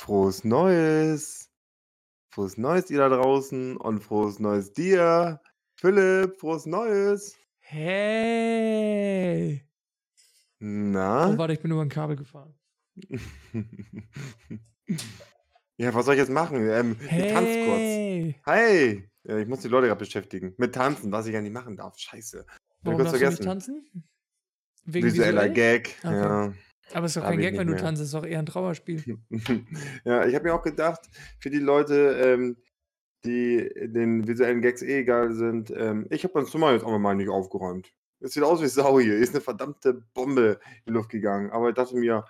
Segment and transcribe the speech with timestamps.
[0.00, 1.50] Frohes Neues.
[2.30, 5.42] Frohes Neues, ihr da draußen und frohes Neues dir.
[5.76, 7.36] Philipp, frohes Neues.
[7.58, 8.88] Hey!
[9.62, 11.36] Oh, Na?
[11.36, 12.54] warte, ich bin über ein Kabel gefahren.
[15.76, 16.68] Ja, was soll ich jetzt machen?
[16.68, 18.34] Ähm, ich tanze kurz.
[18.44, 19.08] Hey!
[19.24, 20.52] Ja, ich muss die Leute gerade beschäftigen.
[20.58, 21.96] Mit Tanzen, was ich ja nicht machen darf.
[21.96, 22.44] Scheiße.
[22.82, 23.44] Warum darfst du nicht vergessen.
[23.46, 24.04] tanzen?
[24.84, 25.54] Wegen Visueller visuell?
[25.54, 25.96] Gag.
[26.04, 26.14] Okay.
[26.14, 26.52] Ja,
[26.92, 27.82] Aber es ist doch kein Gag, wenn du mehr.
[27.82, 29.18] tanzt, es ist doch eher ein Trauerspiel.
[30.04, 31.00] ja, ich habe mir auch gedacht,
[31.38, 32.56] für die Leute, ähm,
[33.24, 37.14] die den visuellen Gags eh egal sind, ähm, ich habe mein Zimmer jetzt auch mal
[37.14, 37.92] nicht aufgeräumt.
[38.20, 39.14] Es sieht aus wie Sau hier.
[39.14, 41.50] Hier ist eine verdammte Bombe in die Luft gegangen.
[41.50, 42.24] Aber ich dachte mir,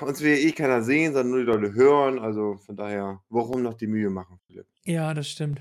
[0.00, 2.18] uns will eh keiner sehen, sondern nur die Leute hören.
[2.18, 4.66] Also von daher, warum noch die Mühe machen, Philipp?
[4.84, 5.60] Ja, das stimmt.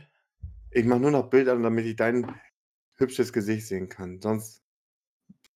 [0.71, 2.35] Ich mache nur noch Bilder, damit ich dein
[2.95, 4.21] hübsches Gesicht sehen kann.
[4.21, 4.63] Sonst,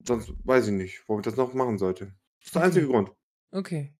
[0.06, 2.06] sonst weiß ich nicht, warum ich das noch machen sollte.
[2.40, 2.88] Das ist der einzige.
[2.88, 3.12] Grund.
[3.52, 3.96] Okay.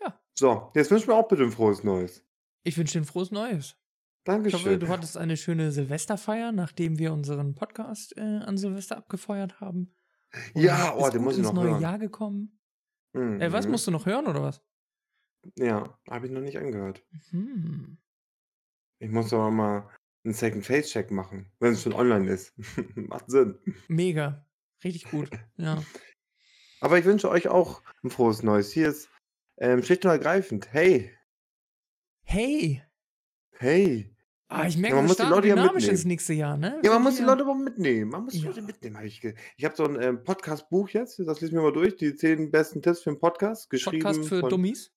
[0.00, 0.20] Ja.
[0.34, 2.24] So, jetzt wünsch mir auch bitte ein frohes Neues.
[2.64, 3.76] Ich wünsche dir ein frohes Neues.
[4.24, 4.80] Ich hoffe, Dankeschön.
[4.80, 9.94] du hattest eine schöne Silvesterfeier, nachdem wir unseren Podcast äh, an Silvester abgefeuert haben.
[10.54, 11.82] Und Ja, oh, den muss ich ins noch neue hören.
[11.82, 12.60] Jahr gekommen.
[13.14, 13.72] Äh, was Mhm.
[13.72, 14.62] musst du noch hören oder was?
[15.58, 17.04] Ja, habe ich noch nicht angehört.
[17.30, 17.98] Hm.
[19.00, 19.90] Ich muss doch mal
[20.24, 22.54] einen Second Face Check machen, wenn es schon online ist.
[22.94, 23.58] Macht Sinn.
[23.88, 24.46] Mega.
[24.84, 25.30] Richtig gut.
[25.56, 25.82] Ja.
[26.80, 28.72] Aber ich wünsche euch auch ein frohes Neues.
[28.72, 29.08] Hier ist
[29.58, 30.72] ähm, schlicht und ergreifend.
[30.72, 31.12] Hey,
[32.24, 32.82] Hey!
[33.58, 34.08] hey.
[34.48, 36.08] Ah, ich Ja, merke, man wir muss die starten Leute ja dynamisch ins mitnehmen.
[36.08, 36.80] nächste Jahr, ne?
[36.84, 38.10] Ja, man Sind muss die Leute aber mitnehmen.
[38.10, 38.48] Man muss die Ja.
[38.48, 38.96] Leute mitnehmen.
[38.96, 41.18] Hab ich ge ich habe so ein ähm, Podcast-Buch jetzt.
[41.20, 41.96] Das lesen wir mal durch.
[41.96, 43.70] Die zehn besten Tipps für einen Podcast.
[43.70, 44.92] Geschrieben Podcast für von, Dummies.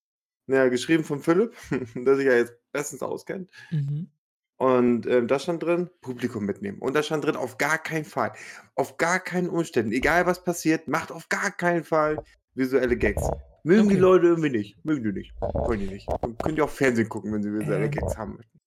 [0.48, 1.56] Ja, geschrieben von Philipp,
[1.96, 3.50] der sich ja jetzt bestens auskennt.
[3.72, 4.10] Mhm.
[4.58, 6.80] Und ähm, da stand drin, Publikum mitnehmen.
[6.80, 8.32] Und da stand drin, auf gar keinen Fall,
[8.76, 13.22] auf gar keinen Umständen, egal was passiert, macht auf gar keinen Fall visuelle Gags.
[13.64, 14.02] Mögen die Okay.
[14.02, 14.86] Leute irgendwie nicht.
[14.86, 15.34] Mögen die nicht.
[15.42, 16.08] Wollen die nicht.
[16.22, 17.90] Und könnt ihr auch Fernsehen gucken, wenn sie visuelle.
[17.90, 18.60] Gags haben möchten.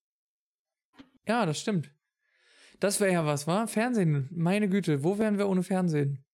[1.27, 1.91] Ja, das stimmt.
[2.81, 3.67] Das wäre ja was, wa?
[3.67, 4.29] Fernsehen.
[4.33, 6.25] Meine Güte, wo wären wir ohne Fernsehen?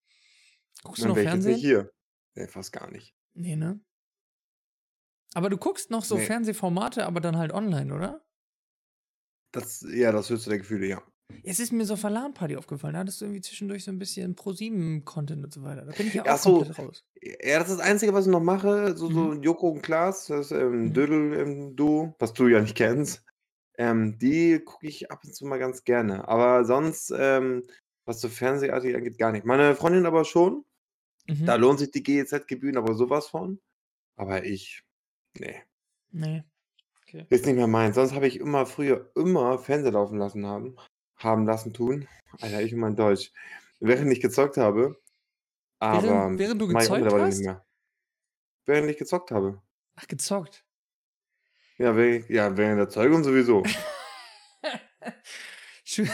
[0.83, 1.53] Guckst du Dann noch jetzt Fernsehen?
[1.55, 1.91] nicht hier.
[2.35, 3.15] Nee, fast gar nicht.
[3.35, 3.81] Nee, ne?
[5.35, 6.25] Aber du guckst noch so Nee.
[6.27, 8.24] Fernsehformate, aber dann halt online, oder?
[9.55, 11.03] Das, ja, das höchste der Gefühle, ja.
[11.43, 12.95] Es ist mir so auf der LAN-Party aufgefallen.
[12.95, 15.85] Da hattest du irgendwie zwischendurch so ein bisschen Pro-7-Content und so weiter.
[15.85, 16.57] Da bin ich ja auch Ach so.
[16.59, 17.05] komplett raus.
[17.23, 18.97] Ja, das ist das Einzige, was ich noch mache.
[18.97, 19.43] So, so Mhm.
[19.43, 20.93] Joko und Klaas, das ähm, Mhm.
[20.93, 23.25] Dödel-Duo, was du ja nicht kennst.
[23.79, 26.29] Ähm, die gucke ich ab und zu mal ganz gerne.
[26.29, 27.67] Aber sonst, ähm,
[28.07, 29.47] was so Fernsehartig angeht, gar nicht.
[29.47, 30.65] Meine Freundin aber schon.
[31.29, 31.47] Mhm.
[31.47, 33.61] Da lohnt sich die GEZ-Gebühren aber sowas von.
[34.17, 34.83] Aber ich,
[35.39, 35.63] nee,
[36.13, 36.45] Nee.
[37.07, 37.27] Okay.
[37.31, 37.95] ist nicht mehr meins.
[37.97, 40.77] Sonst habe ich immer früher immer Fernseher laufen lassen haben.
[41.17, 42.09] Haben lassen tun.
[42.41, 43.31] Alter, ich und mein Deutsch.
[43.81, 44.97] Während ich gezockt habe.
[45.81, 47.29] Aber Während, während du mach ich auch gezeugt mittlerweile hast?
[47.29, 47.65] nicht mehr.
[48.67, 49.63] Während ich gezockt habe.
[49.97, 50.65] Ach, gezockt.
[51.79, 53.63] Ja, während, ja, während der Zeugung sowieso.
[55.85, 56.09] Schön.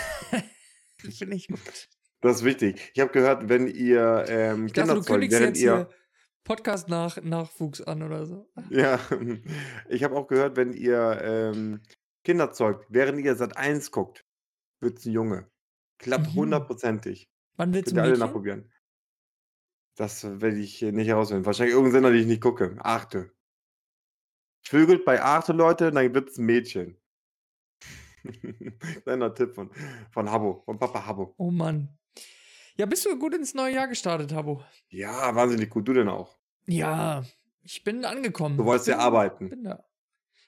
[0.98, 1.88] Finde ich gut.
[2.20, 2.90] Das ist wichtig.
[2.94, 5.62] Ich habe gehört, wenn ihr ähm, Ich dachte, Kinder du zeugt, kündigst während jetzt ihr.
[5.62, 5.90] hier
[6.44, 8.50] Podcast nach Nachwuchs an oder so.
[8.70, 8.98] Ja,
[9.88, 11.82] ich habe auch gehört, wenn ihr ähm,
[12.24, 14.24] Kinder zeugt, während ihr Sat 1 guckt,
[14.80, 15.50] wird es ein Junge.
[15.98, 16.34] Klappt Mhm.
[16.34, 17.30] hundertprozentig.
[17.56, 18.72] Wann willst du ihr alle nachprobieren.
[19.96, 21.44] Das werde ich nicht herausfinden.
[21.44, 22.76] Wahrscheinlich irgendein Sender, den ich nicht gucke.
[22.78, 23.32] Arte.
[24.66, 26.96] Vögelt bei Arte, Leute, dann wird es ein Mädchen.
[29.02, 29.70] Kleiner Tipp von,
[30.10, 31.34] von Habbo, von Papa Habbo.
[31.38, 31.98] Oh Mann.
[32.80, 34.62] Ja, bist du gut ins neue Jahr gestartet, Habo?
[34.88, 35.86] Ja, wahnsinnig gut.
[35.86, 36.38] Du denn auch.
[36.66, 37.22] Ja,
[37.62, 38.56] ich bin angekommen.
[38.56, 39.50] Du wolltest ja arbeiten.
[39.50, 39.70] Bin da.
[39.72, 39.84] Hast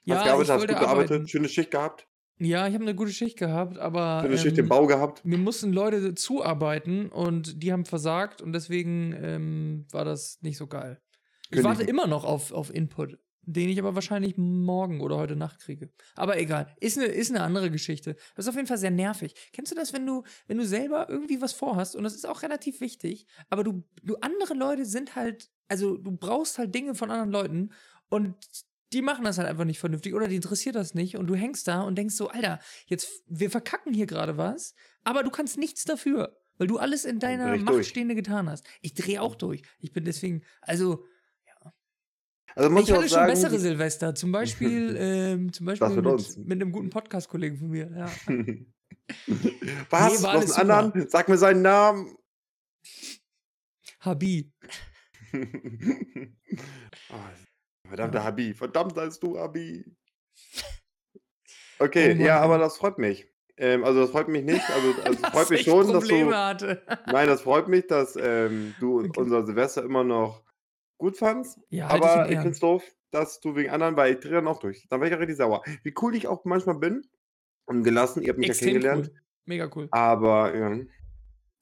[0.04, 1.28] Ja, ich gearbeitet, hast gut gearbeitet, arbeiten.
[1.28, 4.68] schöne Schicht gehabt, Ja, ich habe eine gute Schicht gehabt, aber schöne Schicht im ähm,
[4.70, 5.22] Bau gehabt.
[5.26, 10.66] mir mussten Leute zuarbeiten und die haben versagt und deswegen ähm, war das nicht so
[10.68, 11.02] geil.
[11.50, 11.64] Ich Kündigen.
[11.64, 15.90] warte immer noch auf, auf Input, den ich aber wahrscheinlich morgen oder heute Nacht kriege.
[16.14, 18.14] Aber egal, ist eine, ist eine andere Geschichte.
[18.34, 19.34] Das ist auf jeden Fall sehr nervig.
[19.52, 22.42] Kennst du das, wenn du, wenn du selber irgendwie was vorhast und das ist auch
[22.42, 27.10] relativ wichtig, aber du, du andere Leute sind halt, also du brauchst halt Dinge von
[27.10, 27.70] anderen Leuten
[28.08, 28.34] und
[28.92, 31.66] die machen das halt einfach nicht vernünftig oder die interessiert das nicht und du hängst
[31.66, 35.84] da und denkst so, Alter, jetzt, wir verkacken hier gerade was, aber du kannst nichts
[35.84, 37.88] dafür, weil du alles in deiner Macht durch.
[37.88, 38.64] Stehende getan hast.
[38.82, 39.62] Ich drehe auch durch.
[39.80, 41.04] Ich bin deswegen, also,
[42.54, 44.14] Also muss ich ich, hatte schon sagen, bessere Silvester.
[44.14, 47.90] Zum Beispiel, ähm, zum Beispiel Das mit mit, einem guten Podcast-Kollegen von mir.
[47.96, 48.10] Ja.
[49.90, 50.18] was?
[50.18, 51.08] Nee, war einen anderen?
[51.08, 52.16] Sag mir seinen Namen.
[54.00, 54.52] Habi.
[55.32, 55.38] oh,
[57.88, 58.24] verdammter Ja.
[58.24, 58.54] Habi.
[58.54, 59.84] Verdammt heißt du Habi.
[61.78, 63.26] Okay, Oh ja, aber das freut mich.
[63.56, 64.68] Ähm, also das freut mich nicht.
[64.70, 66.36] Also, also es Dass freut mich ich schon, dass Probleme du.
[66.36, 66.82] hatte.
[67.06, 69.10] Nein, das freut mich, dass ähm, du Okay.
[69.20, 70.42] unser Silvester immer noch
[71.02, 72.42] gut fandst, Ja, ich in aber ich Ehren.
[72.42, 74.86] find's doof, dass du wegen anderen weil ich drehe dann auch durch.
[74.90, 75.62] Dann werde ich auch richtig sauer.
[75.84, 77.02] Wie cool ich auch manchmal bin
[77.66, 79.14] und gelassen, ihr habt mich ja Extrem kennengelernt, cool.
[79.46, 79.92] Mega cool.
[79.92, 80.78] aber, ja,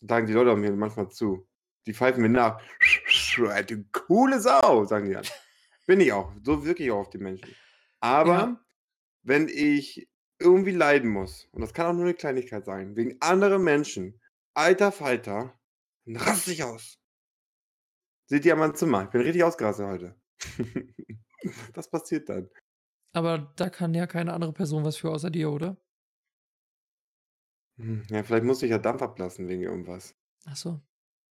[0.02, 1.48] sagen die Leute mir manchmal zu.
[1.86, 2.62] Die pfeifen mir nach:
[3.68, 5.26] „Du coole Sau“, sagen die dann.
[5.86, 6.32] Bin ich auch.
[6.44, 7.56] So wirke ich auch auf die Menschen.
[8.00, 8.60] Aber Ja.
[9.24, 10.10] wenn ich
[10.40, 14.20] irgendwie leiden muss, und das kann auch nur 'ne Kleinigkeit sein, wegen anderen Menschen,
[14.54, 15.58] alter Falter,
[16.06, 16.99] dann raste ich aus.
[18.30, 19.02] Seht ihr an meinem Zimmer.
[19.02, 20.14] Ich bin richtig ausgerastet heute.
[21.74, 22.50] Das passiert dann.
[23.14, 25.78] Aber da kann ja keine andere Person was für außer dir, oder?
[27.78, 30.14] Hm, ja, vielleicht musste ich ja Dampf ablassen wegen irgendwas.
[30.46, 30.80] Ach so.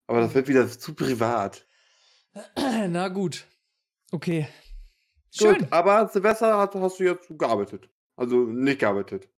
[0.09, 1.67] Aber das wird wieder zu privat.
[2.89, 3.47] Na gut.
[4.13, 4.49] Okay.
[5.31, 5.59] Schön.
[5.59, 7.91] Gut, aber Silvester hat hast du jetzt gearbeitet.
[8.17, 9.29] Also nicht gearbeitet.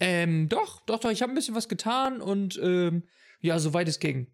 [0.00, 3.04] Ähm, doch, doch, doch, ich habe 'n bisschen was getan und, ähm,
[3.40, 4.28] ja, soweit es ging.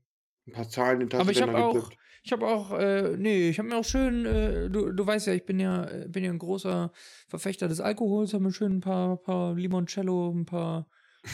[0.47, 1.99] 'N paar Zahlen in den Aber ich habe auch getippt.
[2.29, 5.33] Ich habe auch, äh ne, ich habe mir auch schön, äh du du weißt ja,
[5.35, 6.93] ich bin ja äh, bin ja 'n großer
[7.27, 10.89] Verfechter des Alkohols, habe mir schön 'n paar paar Limoncello, 'n paar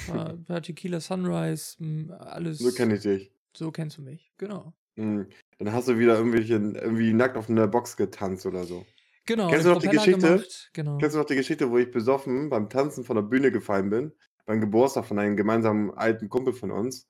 [0.05, 2.13] paar paar Tequila Sunrise, hm,
[2.59, 3.35] So alles kenne ich dich.
[3.57, 4.75] so kennst du mich, genau.
[4.97, 5.29] Mhm.
[5.59, 8.87] Dann hast du wieder irgendwelche irgendwie nackt auf 'ner Box getanzt oder so.
[9.27, 11.01] Genau, Kennst du noch die Propeller Geschichte gemacht, genau.
[11.01, 14.13] kennst du noch die Geschichte, wo ich besoffen beim Tanzen von der Bühne gefallen bin?
[14.47, 17.05] Beim Geburtstag von einem gemeinsamen alten Kumpel von uns?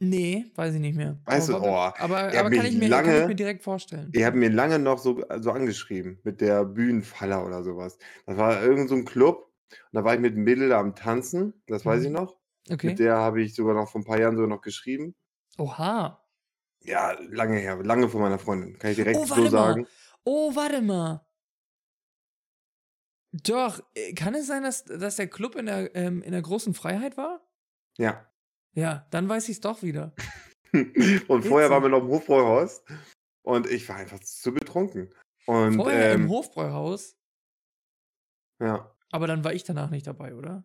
[0.00, 1.18] Ne, weiß ich nicht mehr.
[1.26, 3.62] Weißt Aber du, oh, aber er aber kann ich mir kann ich mir lange direkt
[3.62, 4.16] vorstellen.
[4.16, 7.98] er hat mir lange noch so so angeschrieben mit der Bühnenfaller oder so was.
[8.26, 10.94] Das war irgend so 'n Club und da war ich mit 'nem Mädel da am
[10.96, 12.12] Tanzen, das weiß ich Mhm.
[12.12, 12.38] noch.
[12.72, 12.82] Okay.
[12.82, 15.14] Mit der habe ich sogar noch vor 'n paar Jahren sogar noch geschrieben.
[15.58, 16.24] Oha.
[16.82, 19.48] Ja, lange her, lange vor meiner Freundin, kann ich direkt Oh, so mal.
[19.48, 19.86] sagen.
[20.24, 21.24] Oh, warte mal.
[23.32, 26.72] Doch, äh, kann es sein, dass dass der Club in der ähm, in der großen
[26.74, 27.44] Freiheit war?
[27.98, 28.30] Ja.
[28.74, 30.12] Ja, dann weiß ich's doch wieder.
[31.28, 32.82] Und vorher waren wir noch im Hofbräuhaus
[33.44, 35.14] und ich war einfach zu betrunken.
[35.46, 37.16] Und, Vorher im ähm Hofbräuhaus?
[38.60, 38.92] Ja.
[39.12, 40.64] Aber dann war ich danach nicht dabei, oder?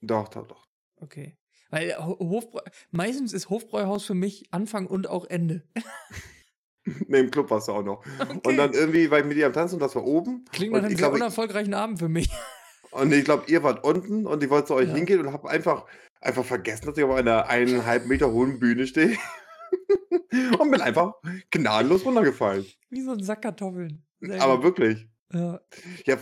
[0.00, 0.64] Doch, doch, doch.
[0.96, 1.36] Okay.
[1.68, 2.60] Weil Ho Hofbräu
[2.92, 5.64] meistens ist Hofbräuhaus für mich Anfang und auch Ende.
[7.06, 8.04] Ne, im Club warst du auch noch.
[8.44, 8.78] Und dann Okay.
[8.78, 10.44] irgendwie war ich mit ihr am Tanzen und das war oben.
[10.50, 12.28] Klingt nach Und 'nem ich sehr unerfolgreichen Abend für mich.
[12.90, 14.94] und ich glaube, ihr wart unten und ich wollte zu euch Ja.
[14.96, 15.86] hingehen und habe einfach
[16.22, 19.16] einfach vergessen, dass ich auf einer 1,5 Meter hohen Bühne stehe
[20.58, 21.14] und bin einfach
[21.50, 22.64] gnadenlos runtergefallen.
[22.90, 24.04] Wie so 'n Sack Kartoffeln.
[24.20, 25.08] Sehr Aber wirklich.
[25.32, 25.60] Ja.
[26.04, 26.18] Ja,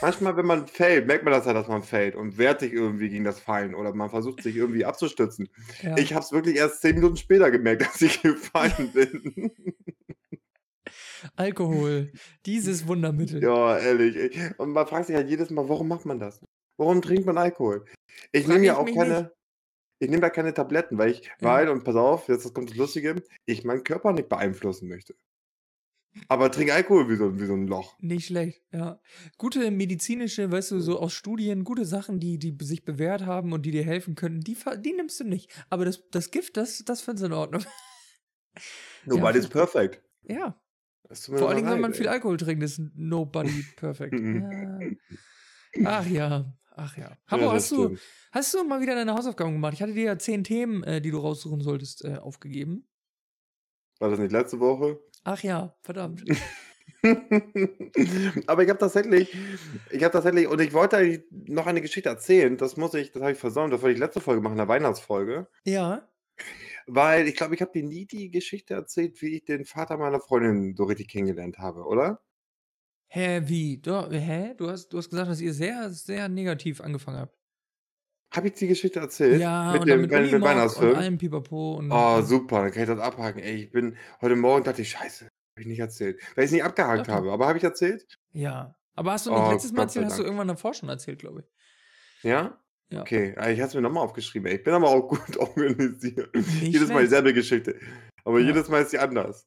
[0.00, 3.08] manchmal, wenn man fällt, merkt man das ja, dass man fällt und wehrt sich irgendwie
[3.08, 5.48] gegen das Fallen oder man versucht sich irgendwie abzustützen.
[5.82, 5.96] Ja.
[5.96, 9.50] Ich habe es wirklich erst 10 Minuten später gemerkt, dass ich gefallen bin.
[11.36, 12.12] Alkohol,
[12.46, 13.42] dieses Wundermittel.
[13.42, 14.38] Ja, ehrlich.
[14.58, 16.40] Und man fragt sich halt jedes Mal, warum macht man das?
[16.78, 17.84] Warum trinkt man Alkohol?
[18.32, 18.98] Ich nehme ja auch mich nicht.
[18.98, 19.32] keine
[20.00, 21.48] ich nehme ja keine Tabletten, weil ich Ja.
[21.48, 25.14] weil und pass auf, jetzt kommt das Lustige, ich meinen Körper nicht beeinflussen möchte.
[26.28, 27.96] Aber trinke Alkohol wie so wie so 'n Loch.
[28.00, 29.00] Nicht schlecht, ja.
[29.38, 33.62] Gute medizinische, weißt du, so aus Studien, gute Sachen, die die sich bewährt haben und
[33.66, 35.50] die dir helfen könnten, die die nimmst du nicht.
[35.70, 37.64] Aber das das Gift, das das findest du in Ordnung.
[39.06, 39.52] Ja, Nobody's gut.
[39.52, 40.02] perfect.
[40.22, 40.60] Ja.
[41.12, 42.12] Vor allen Dingen, wenn man viel ey.
[42.12, 44.20] Alkohol trinkt, ist nobody perfect.
[44.20, 44.80] Ja.
[45.82, 47.10] Ach ja, ach ja.
[47.10, 47.96] Ja, Habbo, das hast du
[48.32, 49.74] hast du mal wieder deine Hausaufgaben gemacht?
[49.74, 52.86] Ich hatte dir ja 10 Themen, äh, die du raussuchen solltest, äh, aufgegeben.
[53.98, 55.00] War das nicht letzte Woche?
[55.24, 56.24] Ach ja, verdammt.
[58.46, 59.34] Aber ich habe tatsächlich
[59.90, 63.22] ich habe tatsächlich und ich wollte eigentlich noch eine Geschichte erzählen, das muss ich das
[63.22, 65.48] habe ich versäumt, das wollte ich letzte Folge machen, in der Weihnachtsfolge.
[65.64, 66.08] Ja.
[66.86, 70.20] Weil ich glaube, ich habe dir nie die Geschichte erzählt, wie ich den Vater meiner
[70.20, 72.20] Freundin so richtig kennengelernt habe, oder?
[73.14, 73.78] Hä, wie?
[73.80, 74.54] Du hä?
[74.58, 77.38] Du hast du hast gesagt, dass ihr sehr, sehr negativ angefangen habt.
[78.34, 79.42] Habe ich die Geschichte erzählt?
[79.42, 80.94] Ja, Mit und dem mit mit und Weihnachtsfilm?
[80.94, 83.40] allem Pipapo und Oh, super, dann kann ich das abhaken.
[83.42, 86.64] Ey, ich bin heute Morgen dachte ich: „Scheiße, habe ich nicht erzählt“, weil ich's nicht
[86.64, 87.10] abgehakt Okay.
[87.10, 87.32] habe.
[87.32, 88.06] Aber habe ich erzählt?
[88.32, 88.76] Ja.
[88.94, 90.06] Aber hast du nicht Oh, letztes Mal erzählt?
[90.06, 91.46] Hast du irgendwann davor schon erzählt, glaube ich.
[92.22, 92.60] Ja?
[92.90, 93.08] Ja.
[93.08, 94.56] Okay, ah, ich habe es mir noch mal aufgeschrieben, ey.
[94.58, 96.30] Ich bin aber auch gut organisiert.
[96.70, 97.78] Jedes Mal dieselbe Geschichte,
[98.24, 98.40] aber Ja.
[98.40, 99.46] jedes Mal ist sie anders.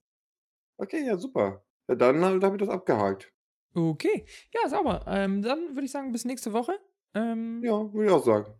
[0.77, 1.65] Okay, ja, super.
[1.89, 3.33] Ja, dann halt habe ich das abgehakt.
[3.77, 4.25] Okay.
[4.53, 5.05] Ja, sauber.
[5.07, 6.79] Ähm, dann würde ich sagen, bis nächste Woche.
[7.13, 8.53] Ähm Ja, würde ich auch sagen.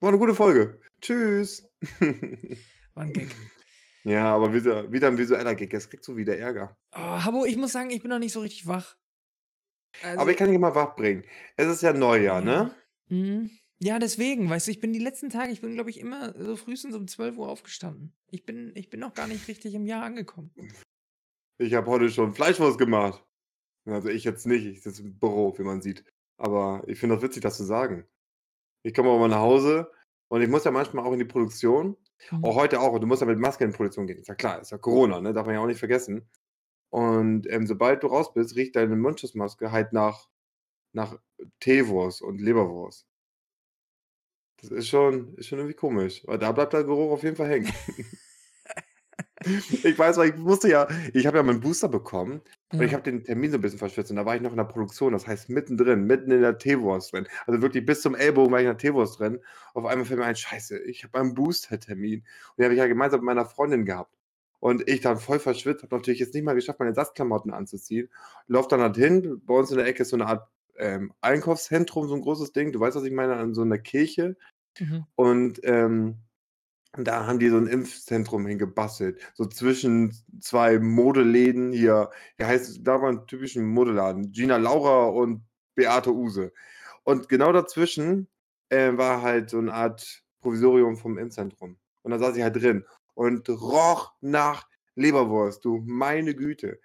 [0.00, 0.80] War 'ne gute Folge.
[1.00, 1.68] Tschüss.
[2.96, 3.34] War 'n Gag.
[4.04, 5.72] Ja, aber wieder wieder 'n visueller Gag.
[5.72, 6.76] Jetzt kriegst du wieder Ärger.
[6.94, 8.96] Oh, Habbo, ich muss sagen, ich bin noch nicht so richtig wach.
[10.16, 11.24] Aber Also ich kann dich mal wach bringen.
[11.56, 12.42] Es ist ja Neujahr, Ja.
[12.42, 12.74] ne?
[13.08, 13.50] Mhm.
[13.80, 16.56] Ja, deswegen, weißt du, ich bin die letzten Tage ich bin, glaube ich, immer so
[16.56, 18.14] frühestens um 12 Uhr aufgestanden.
[18.30, 20.52] Ich bin ich bin noch gar nicht richtig im Jahr angekommen.
[21.58, 23.24] Ich habe heute schon Fleischwurst gemacht.
[23.86, 26.04] Also, ich jetzt nicht, ich sitze im Büro, wie man sieht.
[26.36, 28.06] Aber ich finde das witzig, das zu sagen.
[28.82, 29.90] Ich komme mal nach Hause
[30.28, 31.96] und ich muss ja manchmal auch in die Produktion.
[32.30, 32.44] Mhm.
[32.44, 32.92] Auch heute auch.
[32.92, 34.18] Und du musst ja mit Maske in die Produktion gehen.
[34.18, 35.32] Ist ja klar, ist ja Corona, ne?
[35.32, 36.28] Darf man ja auch nicht vergessen.
[36.90, 40.28] Und ähm, sobald du raus bist, riecht deine Mundschutzmaske halt nach,
[40.92, 41.18] nach
[41.60, 43.06] Teewurst und Leberwurst.
[44.60, 46.22] Das ist schon, ist schon irgendwie komisch.
[46.26, 47.72] Aber da bleibt der Geruch auf jeden Fall hängen.
[49.44, 52.98] Ich weiß, weil ich musste ja, ich habe ja meinen Booster bekommen und ich Ja.
[52.98, 55.12] habe den Termin so ein bisschen verschwitzt und da war ich noch in der Produktion,
[55.12, 57.26] das heißt mittendrin, mitten in der Teewurst drin.
[57.46, 59.40] Also wirklich bis zum Ellbogen war ich in der Teewurst drin.
[59.74, 62.20] Auf einmal fällt mir ein, Scheiße, ich habe einen Booster-Termin.
[62.20, 64.16] Und den habe ich ja gemeinsam mit meiner Freundin gehabt.
[64.60, 68.08] Und ich dann voll verschwitzt, habe natürlich jetzt nicht mal geschafft, meine Ersatzklamotten anzuziehen.
[68.46, 70.48] Lauf dann halt hin, bei uns in der Ecke ist so eine Art
[70.78, 72.72] ähm, Einkaufszentrum, so ein großes Ding.
[72.72, 74.36] Du weißt, was ich meine, an so einer Kirche.
[74.78, 75.04] Mhm.
[75.16, 76.18] Und ähm,
[76.96, 79.20] da haben die so ein Impfzentrum hingebastelt.
[79.34, 82.10] So zwischen zwei Modeläden hier.
[82.36, 84.32] Wie heißt da war ein typischen Modeladen.
[84.32, 85.42] Gina Laura und
[85.74, 86.52] Beate Use.
[87.04, 88.28] Und genau dazwischen
[88.68, 91.78] äh, war halt so eine Art Provisorium vom Impfzentrum.
[92.02, 92.84] Und da saß ich halt drin
[93.14, 95.64] und roch nach Leberwurst.
[95.64, 96.78] Du meine Güte.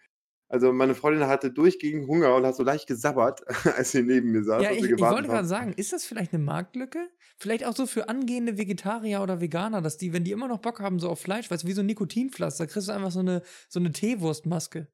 [0.50, 3.42] Also meine Freundin hatte durchgehend Hunger und hat so leicht gesabbert,
[3.77, 4.63] als sie neben mir saß.
[4.63, 7.10] Ja, ich, ich wollte gerade sagen, ist das vielleicht eine Marktlücke?
[7.38, 10.80] Vielleicht auch so für angehende Vegetarier oder Veganer, dass die, wenn die immer noch Bock
[10.80, 13.42] haben, so auf Fleisch, weißt du, wie so ein Nikotinpflaster, kriegst du einfach so eine,
[13.68, 14.88] so eine Teewurstmaske.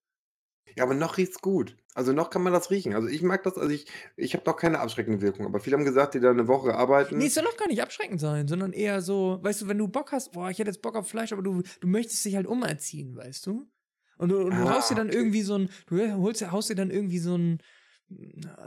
[0.75, 1.77] Ja, aber noch riecht's gut.
[1.93, 2.95] Also noch kann man das riechen.
[2.95, 3.85] Also ich mag das, also ich,
[4.17, 6.73] ich habe noch keine abschreckende Wirkung, aber viele haben gesagt, die da eine Woche Nee,
[6.73, 7.21] arbeiten.
[7.21, 10.11] es soll doch gar nicht abschreckend sein, sondern eher so, weißt du, wenn du Bock
[10.11, 13.15] hast, boah, ich hätte jetzt Bock auf Fleisch, aber du, du möchtest dich halt umerziehen,
[13.15, 13.69] weißt du?
[14.17, 15.17] Und du, und du Ah, haust dir dann okay.
[15.17, 17.59] irgendwie so ein, du holst, haust dir dann irgendwie so ein,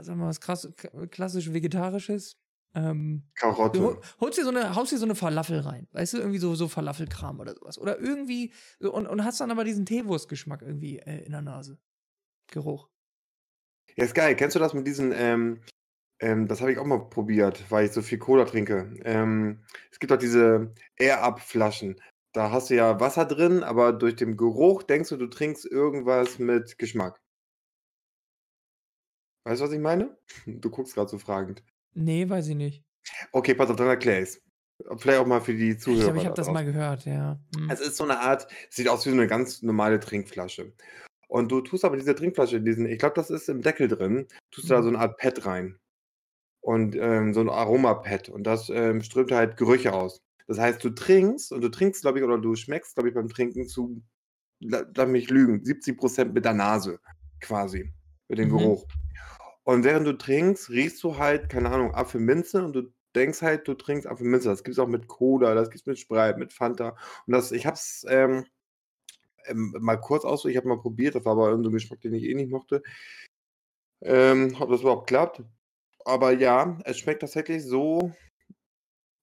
[0.01, 0.69] sag mal was krass,
[1.11, 2.37] klassisch vegetarisches.
[2.75, 3.29] Ähm,
[3.71, 4.07] du hol- Karotte.
[4.19, 6.67] holst dir so eine, haust dir so eine Falafel rein, weißt du, irgendwie so, so
[6.67, 7.77] Falafelkram oder sowas.
[7.77, 11.79] Oder irgendwie, so, und, und hast dann aber diesen Teewurstgeschmack irgendwie äh, in der Nase.
[12.51, 12.89] Geruch.
[13.95, 14.35] Ja, ist geil.
[14.35, 15.61] Kennst du das mit diesen, ähm,
[16.19, 18.93] ähm, das habe ich auch mal probiert, weil ich so viel Cola trinke.
[19.05, 22.01] Ähm, es gibt auch diese Air-Up-Flaschen.
[22.37, 26.37] Da hast du ja Wasser drin, aber durch den Geruch denkst du, du trinkst irgendwas
[26.37, 27.19] mit Geschmack.
[29.47, 30.15] Weißt du, was ich meine?
[30.45, 31.63] Du guckst gerade so fragend.
[31.95, 32.83] Nee, weiß ich nicht.
[33.31, 34.39] Okay, pass auf, dann erklär ich's.
[34.97, 36.53] Vielleicht auch mal für die Ich Zuhörer glaube, ich da habe das draußen.
[36.53, 37.39] mal gehört, ja.
[37.55, 37.71] Hm.
[37.71, 40.73] Es ist so eine Art, sieht aus wie so eine ganz normale Trinkflasche.
[41.29, 44.69] Und du tust aber diese Trinkflasche, diesen, ich glaube, das ist im Deckel drin, tust
[44.69, 44.83] du da Mhm.
[44.83, 45.79] so eine Art Pad rein.
[46.61, 48.29] Und ähm, so ein Aromapad.
[48.29, 50.21] Und das ähm, strömt halt Gerüche aus.
[50.47, 53.27] Das heißt, du trinkst und du trinkst, glaube ich, oder du schmeckst, glaube ich, beim
[53.27, 54.01] Trinken zu,
[54.59, 56.99] la- lass mich lügen, 70% mit der Nase
[57.41, 57.93] quasi.
[58.29, 58.57] Mit dem Mhm.
[58.57, 58.87] Geruch.
[59.63, 63.73] Und während du trinkst, riechst du halt, keine Ahnung, Apfelminze und du denkst halt, du
[63.73, 64.47] trinkst Apfelminze.
[64.49, 66.95] Das gibt es auch mit Cola, das gibt es mit Sprite, mit Fanta.
[67.25, 68.45] Und das, ich hab's ähm,
[69.45, 72.23] ähm, mal kurz aus, ich habe mal probiert, das war aber irgendein Geschmack, den ich
[72.23, 72.83] eh nicht mochte.
[74.01, 75.43] Ähm, ob das überhaupt klappt.
[76.05, 78.13] Aber ja, es schmeckt tatsächlich so,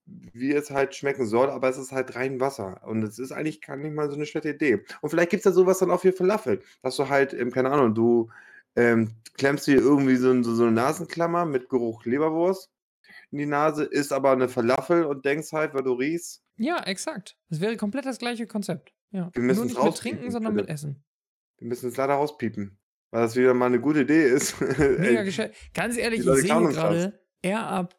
[0.05, 2.81] wie es halt schmecken soll, aber es ist halt rein Wasser.
[2.85, 4.83] Und es ist eigentlich gar nicht mal so eine schlechte Idee.
[5.01, 7.71] Und vielleicht gibt es ja sowas dann auch für Falafel, dass du halt, ähm, keine
[7.71, 8.29] Ahnung, du
[8.75, 12.69] ähm, klemmst dir irgendwie so, so, so eine Nasenklammer mit Geruch Leberwurst
[13.31, 17.37] in die Nase, isst aber eine Falafel und denkst halt, weil du riechst, Ja, exakt.
[17.49, 18.93] Das wäre komplett das gleiche Konzept.
[19.11, 19.31] Ja.
[19.33, 20.69] Wir Nur müssen's nicht mit Trinken, sondern mit.
[20.69, 21.03] Essen.
[21.57, 22.77] wir müssen es leider rauspiepen.
[23.11, 24.59] Weil das wieder mal eine gute Idee ist.
[24.61, 25.51] Mega Ey.
[25.73, 27.95] Ganz ehrlich, ich sehe gerade Air Up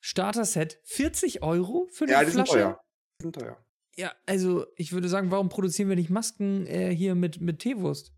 [0.00, 2.52] Starter Set 40 Euro für eine ja, die sind Flasche.
[2.52, 2.84] teuer.
[3.18, 3.64] Die sind teuer.
[3.96, 8.14] Ja, also ich würde sagen, warum produzieren wir nicht Masken äh, hier mit, mit Teewurst?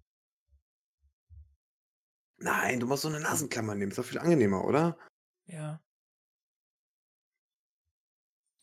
[2.37, 3.91] Nein, du musst so eine Nasenklammer nehmen.
[3.91, 4.99] Ist doch viel angenehmer, oder?
[5.47, 5.83] Ja.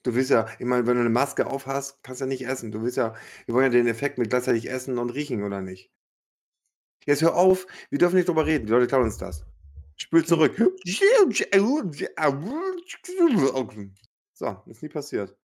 [0.03, 2.45] Du willst ja, ich meine, wenn du eine Maske auf hast, kannst du ja nicht
[2.45, 2.71] essen.
[2.71, 5.91] Du willst ja, wir wollen ja den Effekt mit gleichzeitig essen und riechen, oder nicht?
[7.05, 8.67] Jetzt hör auf, wir dürfen nicht drüber reden.
[8.67, 9.45] Die Leute klauen uns das.
[9.97, 10.55] Spül zurück.
[14.33, 15.35] So, ist nie passiert.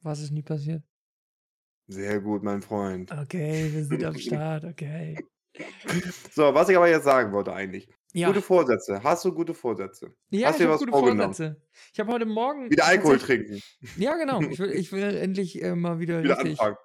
[0.00, 0.82] Was ist nie passiert?
[1.88, 3.10] Sehr gut, mein Freund.
[3.10, 5.18] Okay, wir sind am Start, okay.
[6.32, 7.88] So, was ich aber jetzt sagen wollte eigentlich.
[8.12, 9.02] Ja, Gute Vorsätze.
[9.02, 10.14] Hast du gute Vorsätze?
[10.30, 10.92] ja Hast ich habe gute?
[10.92, 11.60] Vorsätze.
[11.92, 13.60] Ich habe heute Morgen Wieder Alkohol trinken.
[13.96, 14.40] Ja, genau.
[14.42, 16.60] Ich will, ich will endlich äh, mal wieder Wieder richtig.
[16.60, 16.76] anfangen.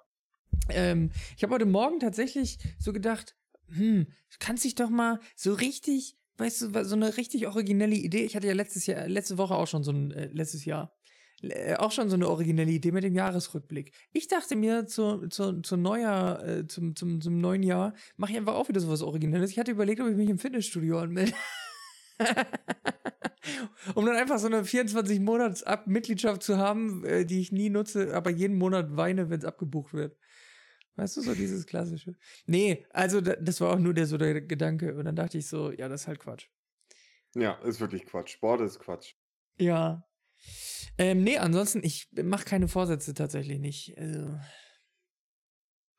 [0.70, 3.36] Ähm, ich habe heute Morgen tatsächlich so gedacht,
[3.68, 8.24] hm, du kannst dich doch mal so richtig, weißt du, so eine richtig originelle Idee.
[8.24, 10.94] Ich hatte ja letztes Jahr, letzte Woche auch schon so ein, äh, letztes Jahr,
[11.42, 13.92] äh, auch schon so eine originelle Idee mit dem Jahresrückblick.
[14.12, 18.38] Ich dachte mir zu, zu, zu Neujahr, äh, zum, zum, zum neuen Jahr, mache ich
[18.38, 19.50] einfach auch wieder sowas Originelles.
[19.50, 21.32] Ich hatte überlegt, ob ich mich im Fitnessstudio anmelde.
[23.94, 28.56] um dann einfach so eine 24-Monats-Mitgliedschaft zu haben, äh, die ich nie nutze, aber jeden
[28.56, 30.16] Monat weine, wenn es abgebucht wird.
[30.96, 32.16] Weißt du, so dieses klassische.
[32.46, 34.94] Nee, also da, das war auch nur der so der Gedanke.
[34.96, 36.48] Und dann dachte ich so, ja, das ist halt Quatsch.
[37.36, 38.30] Ja, ist wirklich Quatsch.
[38.32, 39.14] Sport ist Quatsch.
[39.58, 40.04] Ja.
[40.98, 43.98] Ähm, nee, ansonsten, ich mache keine Vorsätze tatsächlich nicht.
[43.98, 44.38] Also,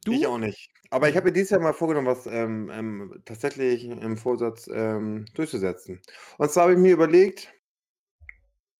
[0.07, 0.27] Ich Du?
[0.27, 0.69] auch nicht.
[0.91, 5.25] Aber ich habe mir dieses Jahr mal vorgenommen, was, ähm, ähm, tatsächlich im Vorsatz, ähm,
[5.33, 6.01] durchzusetzen.
[6.37, 7.51] Und zwar habe ich mir überlegt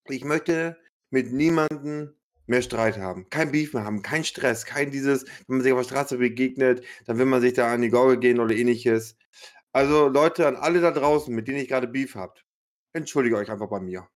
[0.08, 0.76] ich möchte
[1.10, 2.15] mit niemandem
[2.48, 5.80] mehr Streit haben, kein Beef mehr haben, kein Stress, kein dieses, wenn man sich auf
[5.80, 9.16] der Straße begegnet, dann will man sich da an die Gurgel gehen oder Ähnliches.
[9.72, 12.44] Also, Leute, an alle da draußen, mit denen ich grade Beef habt,
[12.94, 14.08] entschuldigt euch einfach bei mir.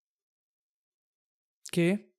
[1.68, 2.10] Okay.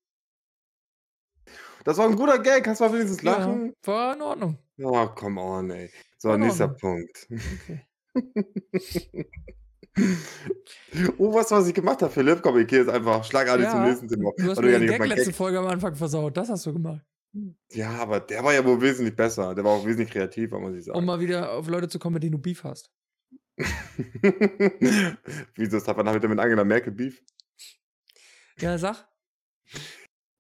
[1.87, 2.65] Das war 'n guter Gag.
[2.65, 3.73] Kannst mal wenigstens Ja, lachen?
[3.85, 4.59] war in Ordnung.
[4.79, 5.91] Oh, come on, ey.
[6.19, 6.69] So, nächster.
[6.69, 7.27] Punkt.
[7.51, 7.87] Okay.
[11.19, 12.43] Oh, du, was ich gemacht habe, Philipp?
[12.43, 14.89] Komm, ich gehe jetzt einfach schlagartig zum Ja, nächsten Thema, du hast weil mir den
[14.89, 16.37] Gag letzte Gag Folge am Anfang versaut.
[16.37, 17.05] Das hast du gemacht.
[17.73, 19.55] Ja, aber der war ja wohl wesentlich besser.
[19.55, 21.07] Der war auch wesentlich kreativer, muss ich Um sagen.
[21.07, 22.91] mal wieder auf Leute zu kommen, mit denen du Beef hast.
[25.55, 27.23] Wieso ist Safran heute mit Angela Merkel Beef?
[28.59, 29.07] Ja, sag.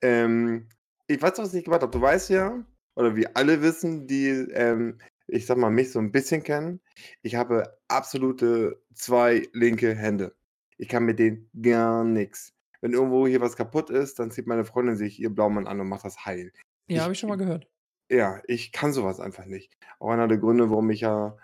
[0.03, 0.69] Ähm,
[1.07, 1.93] ich weiß, was ich gemacht habe.
[1.93, 2.65] Du weißt ja,
[2.97, 4.99] oder wir alle wissen, die, ähm,
[5.33, 6.81] ich sage mal, mich so 'n bisschen kennen,
[7.23, 10.37] ich habe absolute 2 linke Hände.
[10.79, 12.55] Ich kann mit denen gar nix.
[12.81, 15.89] Wenn irgendwo hier was kaputt ist, dann zieht meine Freundin sich ihr Blaumann an und
[15.89, 16.53] macht das heil.
[16.89, 17.71] Ja, habe Ich schon mal gehört.
[18.11, 19.75] ja, ich kann so was einfach nicht.
[20.01, 21.37] Auch einer der Gründe, warum ich ja,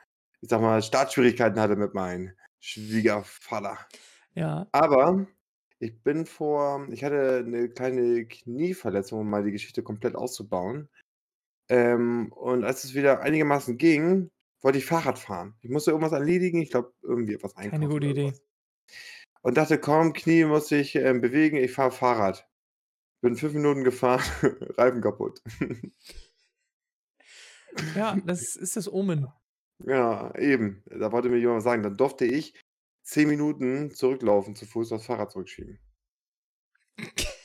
[0.43, 3.79] ich sage mal, Startschwierigkeiten hatte mit meinem Schwiegervater.
[4.35, 4.69] Ja.
[4.75, 5.27] Aber
[5.79, 10.89] ich bin vor ich hatte 'ne kleine Knieverletzung, um mal die Geschichte komplett auszubauen.
[11.69, 14.31] Ähm, und als es wieder einigermaßen ging,
[14.63, 15.57] wollte ich Fahrrad fahren.
[15.63, 18.33] Ich musste irgendwas erledigen, ich glaube, irgendwie etwas Keine einkaufen gute oder Idee.
[19.43, 22.49] Und dachte: „Komm, Knie muss sich, ähm, bewegen, ich fahre Fahrrad.“
[23.23, 24.23] Bin 5 Minuten gefahren,
[24.79, 25.43] Reifen kaputt.
[27.95, 29.29] Ja, das ist das Omen.
[29.79, 30.83] Ja, eben.
[30.87, 31.83] Da wollte mir jemand was sagen.
[31.83, 32.61] Dann durfte ich
[33.03, 35.79] 10 Minuten zurücklaufen, zu Fuß das Fahrrad zurückschieben.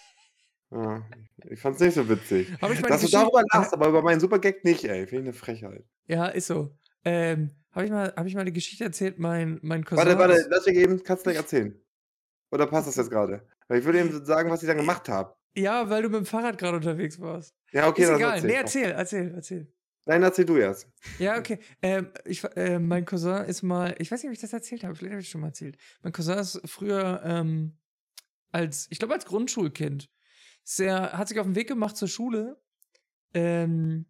[0.72, 1.04] Ja,
[1.50, 2.48] ich fand's nicht so witzig.
[2.62, 5.06] Habe ich mal Dass du darüber lachst, aber über meinen super Gag nicht, ey.
[5.06, 5.84] Finde ich 'ne Frechheit.
[6.08, 6.78] Ja, ist so.
[7.04, 10.48] Ähm, habe ich mal habe ich mal die Geschichte erzählt, mein mein Cousin Warte, warte,
[10.50, 11.76] lass mich eben kannst gleich erzählen.
[12.52, 13.46] Oder passt das jetzt grade?
[13.68, 15.36] Weil ich würde eben sagen, was ich dann gemacht habe.
[15.56, 17.56] Ja, weil du mit'm Fahrrad grade unterwegs warst.
[17.72, 18.34] Ja, okay, Ist dann egal.
[18.36, 18.62] erzähl, Ne, komm.
[18.64, 19.74] erzähl, erzähl, erzähl.
[20.06, 20.88] Nein, erzähl du erst.
[21.20, 21.60] Ja, okay.
[21.82, 24.96] Ähm, ich äh, mein Cousin ist mal ich weiß nicht, ob ich das erzählt habe,
[24.96, 25.78] vielleicht habe ich's schon mal erzählt.
[26.04, 27.78] Mein Cousin ist früher, ähm,
[28.52, 30.10] als ich glaube, als Grundschulkind
[30.80, 32.62] er hat sich auf 'n Weg gemacht zur Schule,
[33.34, 34.06] ähm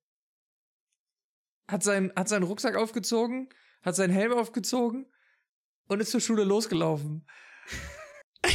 [1.69, 3.49] hat seinen hat seinen Rucksack aufgezogen,
[3.81, 5.11] hat seinen Helm aufgezogen
[5.87, 7.25] und ist zur Schule losgelaufen.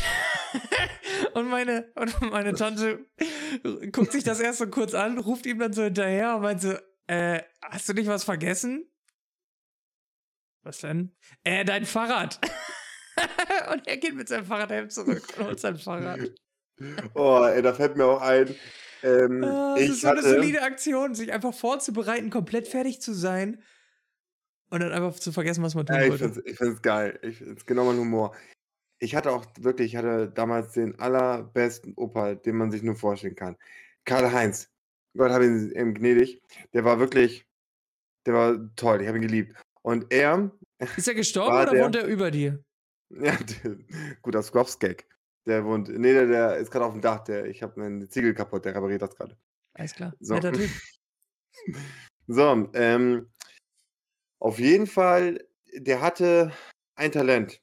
[1.35, 3.06] Und meine und meine Tante
[3.92, 6.74] guckt sich das erst so kurz an, ruft ihm dann so hinterher und meint so:
[7.06, 8.90] „Äh, hast du nicht was vergessen?“
[10.62, 12.40] „Was denn?“ „Äh, dein Fahrrad.“
[13.72, 16.30] Und er geht mit seinem Fahrradhelm zurück und holt sein Fahrrad.
[17.14, 18.58] Oh, ey, da fällt mir auch ein,
[19.02, 23.00] ähm, Ah, es ist ich so 'ne hatte solide Aktion, sich einfach vorzubereiten, komplett fertig
[23.02, 23.60] zu sein
[24.70, 26.18] und dann einfach zu vergessen, was man tun Ja, ich wollte.
[26.18, 27.18] finde es ich finde es geil.
[27.22, 28.34] Ich ist genau mein Humor.
[29.00, 33.36] Ich hatte auch wirklich ich hatte damals den allerbesten Opa, den man sich nur vorstellen
[33.36, 33.56] kann.
[34.04, 34.70] Karl-Heinz.
[35.16, 36.42] Gott habe ihn ihm gnädig.
[36.74, 37.46] Der war wirklich
[38.26, 39.56] der war toll, ich habe ihn geliebt.
[39.82, 40.52] Und er
[40.98, 42.64] Ist er gestorben oder der wohnt er über dir?
[43.10, 43.76] Ja, der
[44.22, 45.06] guter Scrubs-Gag.
[45.46, 48.64] Der wohnt ne, der der ist grad auf'm Dach, der ich habe 'nen Ziegel kaputt,
[48.64, 49.37] der repariert das grade.
[49.74, 50.40] Alles klar, So.
[50.40, 50.72] netter Typ.
[52.28, 53.28] So, ähm
[54.42, 56.52] auf jeden Fall, der hatte
[56.94, 57.61] ein Talent.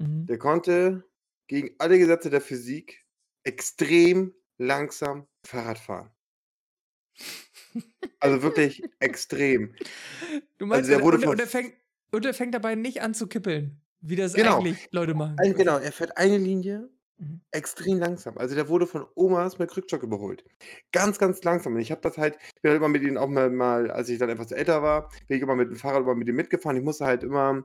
[0.00, 0.28] Mhm.
[0.28, 1.04] Der konnte
[1.48, 3.06] gegen alle Gesetze der Physik
[3.44, 6.12] extrem langsam Fahrrad fahren.
[8.22, 9.74] Also wirklich extrem.
[10.58, 11.74] Du Also, meinst, der und wurde und er und er fängt
[12.12, 14.64] und er fängt dabei nicht an zu kippeln, wie das Genau.
[14.64, 15.48] eigentlich Leute machen.
[15.56, 16.88] Genau, er fährt eine Linie
[17.22, 17.40] Mhm.
[17.52, 18.36] extrem langsam.
[18.38, 20.44] Also, der wurde von Omas mit Krückstock überholt.
[20.92, 21.74] Ganz, ganz langsam.
[21.74, 24.08] Und ich habe das halt ich bin halt immer mit ihm auch mal mal als
[24.08, 26.76] ich dann etwas älter war, bin ich immer mit dem Fahrrad immer mit ihm mitgefahren.
[26.76, 27.64] Ich musste halt immer,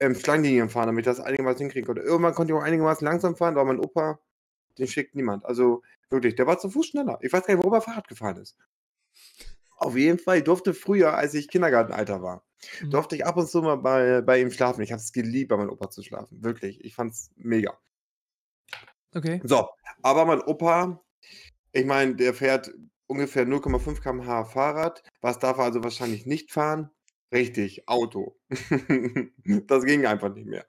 [0.00, 2.02] ähm, Schlangenlinien fahren, damit ich das einigermaßen hinkriegen konnte.
[2.02, 4.20] Irgendwann konnte ich auch einigermaßen langsam fahren, aber mein Opa,
[4.78, 5.44] den schickt niemand.
[5.46, 7.18] Also, wirklich, der war zu Fuß schneller.
[7.22, 8.56] Ich weiß gar nicht, warum er Fahrrad gefahren ist.
[9.76, 12.44] Auf jeden Fall, ich durfte früher, als ich Kindergartenalter war,
[12.82, 12.90] Mhm.
[12.90, 14.82] durfte ich ab und zu mal bei bei ihm schlafen.
[14.82, 16.42] Ich habe es geliebt, bei meinem Opa zu schlafen.
[16.42, 17.78] Wirklich, ich fand's mega.
[19.16, 19.42] Okay.
[19.42, 19.68] So,
[20.02, 21.02] aber mein Opa,
[21.72, 22.72] ich meine, der fährt
[23.08, 25.02] ungefähr 0,5 km/h Fahrrad.
[25.22, 26.90] Was darf er also wahrscheinlich nicht fahren?
[27.34, 28.38] Richtig, Auto.
[29.68, 30.66] Das ging einfach nicht mehr.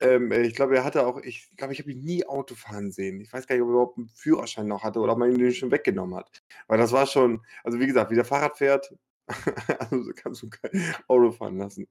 [0.00, 3.20] Ähm, ich glaube, er hatte auch ich glaube, ich habe ihn nie Auto fahren sehen.
[3.20, 5.38] Ich weiß gar nicht, ob er überhaupt 'n Führerschein noch hatte oder ob man ihm
[5.38, 6.42] den schon weggenommen hat.
[6.68, 8.94] Weil das war schon also, wie gesagt, wie der Fahrrad fährt,
[9.80, 10.72] also, kannst du kein
[11.08, 11.88] Auto fahren lassen.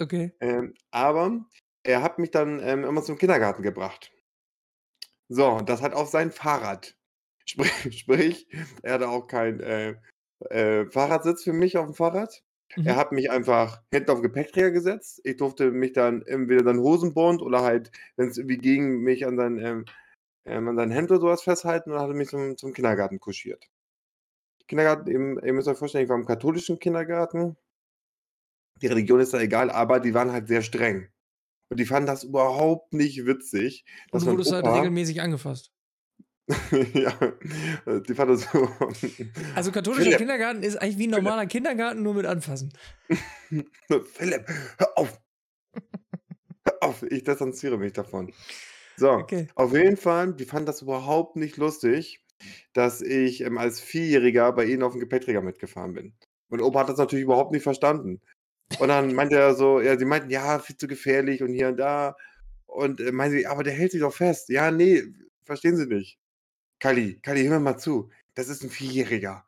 [0.00, 0.36] Okay.
[0.40, 1.46] Ähm, aber
[1.82, 4.12] er hat mich dann, ähm, immer zum Kindergarten gebracht.
[5.28, 6.96] So, und das halt auf sein Fahrrad.
[7.46, 8.48] Sprich sprich,
[8.82, 9.96] er hatte auch kein, äh
[10.50, 12.44] äh, Fahrradsitz für mich auf dem Fahrrad.
[12.84, 12.96] Er Mhm.
[12.96, 15.20] hat mich einfach hinten auf Gepäckträger gesetzt.
[15.24, 19.58] Ich durfte mich dann entweder dann Hosenbund oder halt, wenn's irgendwie ging, mich an sein,
[19.58, 19.84] ähm,
[20.46, 23.20] ähm, an sein Hemd oder so was festhalten und hat er mich zum zum Kindergarten
[23.20, 23.68] kutschiert.
[24.68, 27.56] Kindergarten, eben ihr müsst euch vorstellen, ich war im katholischen Kindergarten.
[28.80, 31.10] Die Religion ist da egal, aber die waren halt sehr streng.
[31.70, 35.72] Und die fanden das überhaupt nicht witzig, Und du wurdest halt Opa regelmäßig angefasst.
[36.94, 37.12] ja,
[37.86, 38.68] äh, die fanden das so
[39.54, 42.72] Also katholischer Philipp, Kindergarten ist eigentlich wie 'n Philipp, normaler Kindergarten, nur mit Anfassen.
[44.12, 44.48] Philipp,
[44.78, 45.20] hör auf,
[46.64, 48.32] hör auf, ich distanziere mich davon.
[48.96, 49.48] So, Okay.
[49.56, 52.24] auf jeden Fall, die fanden das überhaupt nicht lustig,
[52.74, 56.16] dass ich, ähm, als Vierjähriger bei ihnen aufm Gepäckträger mitgefahren bin.
[56.50, 58.22] Mein Opa hat das natürlich überhaupt nicht verstanden.
[58.74, 61.76] Und dann meinte er so ja, sie meinten: „Ja, viel zu gefährlich und hier und
[61.78, 62.16] da.“
[62.66, 65.04] Und, äh, meinen sie: „Aber der hält sich doch fest.“ Ja, ne,
[65.44, 66.18] verstehen Sie nicht.
[66.80, 68.10] Kalli, Kalli, hör mir mal zu.
[68.34, 69.46] Das ist 'n Vierjähriger.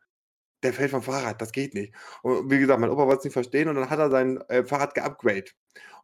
[0.65, 1.95] Der fällt vom Fahrrad, das geht nicht.
[2.23, 4.95] Und wie gesagt, mein Opa wollt's nicht verstehen und dann hat er sein, äh, Fahrrad
[4.95, 5.47] geupgrade.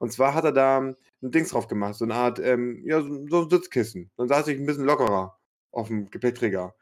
[0.01, 3.27] Und zwar hat er da 'n Dings drauf gemacht, so 'ne Art, ähm, ja, so
[3.29, 4.11] so 'n Sitzkissen.
[4.19, 5.39] Dann saß ich 'n bisschen lockerer
[5.73, 6.75] aufm Gepäckträger.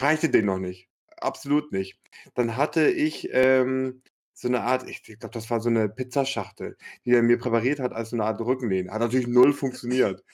[0.00, 0.88] Reichte denen noch nicht.
[1.18, 1.98] Absolut nicht.
[2.36, 4.02] Dann hatte ich, ähm,
[4.40, 7.80] so 'ne Art ich ich glaube, das war so 'ne Pizzaschachtel, die er mir präpariert
[7.80, 8.92] hat als so 'ne Art Rückenlehne.
[8.92, 10.24] Hat natürlich null funktioniert.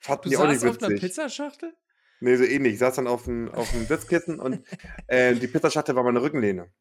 [0.00, 0.90] Fanden Du die auch nicht saßt auf 'ner witzig.
[0.90, 1.74] Pizzaschachtel?
[2.22, 2.74] Ne, so ähnlich.
[2.74, 4.62] Ich saß dann aufm aufm Sitzkissen und,
[5.08, 6.72] äh, die Pizzaschachtel war meine Rückenlehne.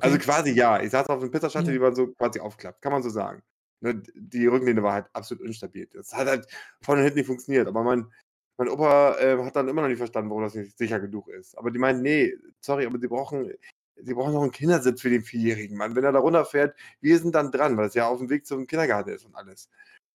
[0.00, 0.18] Also Okay.
[0.18, 0.80] quasi ja.
[0.82, 1.80] Ich saß auf 'ner Pizzaschachtel, die Ja.
[1.80, 3.42] man so quasi aufklappt, kann man so sagen.
[3.80, 5.88] Ne, die Rückenlehne war halt absolut instabil.
[5.92, 6.46] Das hat halt
[6.82, 7.68] vorne und hinten nicht funktioniert.
[7.68, 8.06] Aber mein
[8.58, 11.56] mein Opa, äh, hat dann immer noch nicht verstanden, warum das nicht sicher genug ist.
[11.58, 13.52] Aber die meinten: „Ne, sorry, aber Sie brauchen
[14.02, 15.96] Sie brauchen noch 'n Kindersitz für den Vierjährigen, Mann.
[15.96, 19.10] Wenn er da runterfährt, wir sind dann dran“, weil es ja aufm Weg zum Kindergarten
[19.10, 19.68] ist und alles.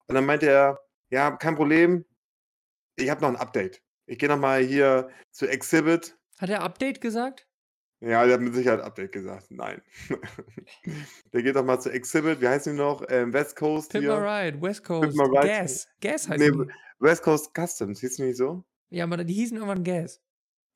[0.07, 0.79] Und dann meinte er:
[1.11, 2.05] „Ja, kein Problem.
[2.97, 3.81] Ich habe noch 'n Update.
[4.07, 7.47] Ich gehe noch mal hier zu Exhibit.“ Hat er Update gesagt?
[8.01, 9.49] Ja, der hat mit Sicherheit Update gesagt.
[9.49, 9.81] Nein.
[11.33, 13.03] Der geht doch mal zu Exhibit, wie heißen die noch?
[13.09, 14.17] Ähm, West Coast Pimp My hier.
[14.17, 15.53] Ride, West Coast, Ride.
[15.61, 15.87] Gas.
[16.01, 16.73] Gas Ne, heißen die.
[16.99, 18.63] West Coast Customs, hießen die nicht so?
[18.91, 20.19] Ja, aber die hießen irgendwann Gas.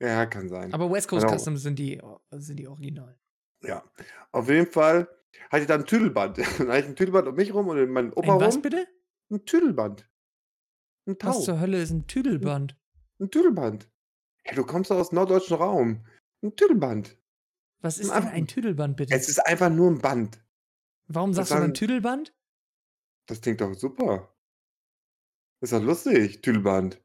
[0.02, 0.74] Ja, kann sein.
[0.74, 1.28] Aber West Coast Genau.
[1.28, 3.18] Customs sind die o sind die Original.
[3.64, 3.84] Ja.
[4.32, 5.08] Auf jeden Fall
[5.50, 6.38] hatte ich da 'n Tüdelband.
[6.60, 8.62] Dann hatte ich 'n Tüdelband um mich rum und meinen Opa Ein was rum.
[8.62, 8.88] bitte?
[9.32, 10.10] 'N Tüdelband.
[11.08, 11.44] 'N Was Tau.
[11.44, 12.78] zur Hölle ist 'n Tüdelband?
[13.20, 13.90] 'N Tüdelband.
[14.44, 16.06] Hey, du kommst doch aus norddeutschen Raum.
[16.44, 17.18] 'N Tüdelband.
[17.82, 19.20] Was ist denn Einfach ein Tüdelband bitte?
[19.20, 20.40] Es ist einfach nur 'n Band.
[21.10, 22.34] Warum sagst du war dann Tüdelband?
[23.30, 24.34] Das klingt doch super.
[25.64, 27.02] Ist doch lustig, Tüdelband.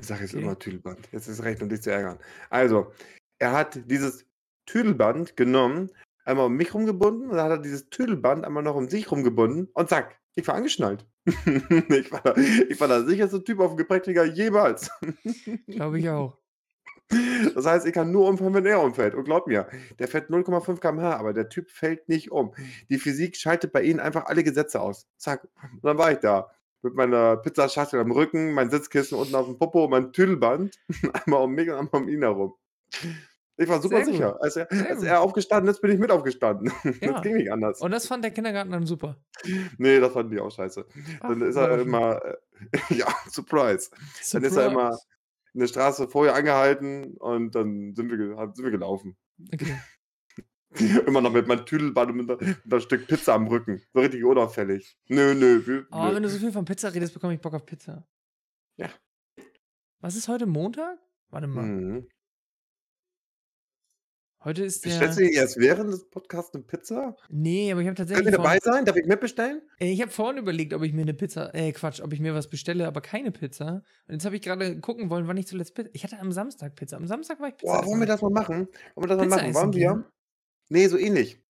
[0.00, 0.42] Ich sage jetzt Okay.
[0.42, 1.08] immer Tüdelband.
[1.12, 2.18] Jetzt ist recht, um dich zu ärgern.
[2.48, 2.92] Also,
[3.38, 4.26] er hat dieses
[4.66, 5.90] Tüdelband genommen,
[6.24, 9.68] einmal um mich rumgebunden und dann hat er dieses Tüdelband einmal noch um sich rumgebunden
[9.74, 11.06] und zack, ich war angeschnallt.
[11.26, 14.90] Ich war ich war der sicherste Typ aufm Gepäckträger jemals.
[15.66, 16.38] Glaube ich auch.
[17.54, 19.14] Das heißt, ich kann nur umfallen, wenn er umfällt.
[19.16, 22.54] Und glaub mir, der fährt 0,5 km/h, aber der Typ fällt nicht um.
[22.88, 25.08] Die Physik schaltet bei ihnen einfach alle Gesetze aus.
[25.16, 25.48] Zack.
[25.72, 26.50] Und dann war ich da
[26.82, 30.76] mit meiner Pizzaschachtel am Rücken, mein Sitzkissen unten aufm Popo, mein Tüdelband,
[31.24, 32.54] einmal um mich und einmal um ihn herum.
[33.56, 34.38] Ich war super Sehr sicher.
[34.42, 36.72] Als er als er aufgestanden ist, bin ich mit aufgestanden.
[36.84, 37.20] Das Ja.
[37.20, 37.80] ging nicht anders.
[37.82, 39.16] Und das fand der Kindergarten dann super?
[39.76, 40.86] Ne, das fanden die auch scheiße.
[41.20, 42.36] Ach, Dann ist er immer äh,
[42.94, 43.90] ja, Surprise.
[44.32, 45.06] Dann ist er immer Surprise.
[45.52, 48.16] in der Straße vor ihr angehalten und dann sind wir
[48.54, 49.18] sind wir gelaufen.
[49.52, 49.76] Okay.
[51.06, 53.82] Immer noch mit meinem Tüdelband und mit 'ner Stück Pizza am Rücken.
[53.92, 54.96] So richtig unauffällig.
[55.08, 56.14] Nö, nö, wir Oh, nö.
[56.14, 58.06] wenn du so viel von Pizza redest, bekomme ich Bock auf Pizza.
[58.78, 59.00] Ja.
[60.02, 60.98] Was ist heute Montag?
[61.28, 61.74] Warte mal.
[61.80, 62.10] Mhm.
[64.42, 67.14] Heute ist Bestellst du der erst während des Podcasts 'ne Pizza?
[67.32, 68.84] Ne, aber ich habe Könnt tatsächlich ihr dabei vorhin sein?
[68.84, 69.62] Darf ich mitbestellen?
[69.78, 72.34] äh, ich habe vorhin überlegt, ob ich mir 'ne Pizza äh, Quatsch, ob ich mir
[72.34, 73.82] was bestelle, aber keine Pizza.
[74.06, 76.74] Und jetzt habe ich grade gucken wollen, wann ich zuletzt Pi ich hatte am Samstag
[76.76, 76.96] Pizza.
[76.96, 78.68] Am Samstag war ich Pizza Boah, wollen wir das mal machen?
[78.94, 79.52] Wollen wir das mal Pizza machen?
[79.52, 80.04] essen Wollen gehen?
[80.70, 80.80] Wir?
[80.82, 81.40] Ne, so ähnlich.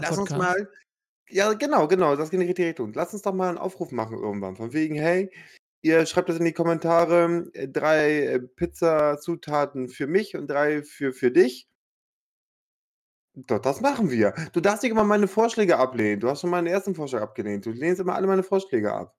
[0.00, 0.36] Lass uns Pizza-Podcast.
[0.36, 0.70] mal
[1.30, 2.92] ja, genau, genau, das geht in die richtige Richtung.
[2.94, 5.30] Lass uns doch mal 'n Aufruf machen irgendwann von wegen: „Hey,
[5.82, 11.12] ihr schreibt das in die Kommentare, äh, 3, äh, Pizzazutaten für mich und 3 für
[11.14, 11.68] für dich.“
[13.34, 14.34] Doch, das machen wir.
[14.52, 16.20] Du darfst nicht immer meine Vorschläge ablehnen.
[16.20, 17.64] Du hast schon meinen ersten Vorschlag abgelehnt.
[17.66, 19.14] Du lehnst immer alle meine Vorschläge ab.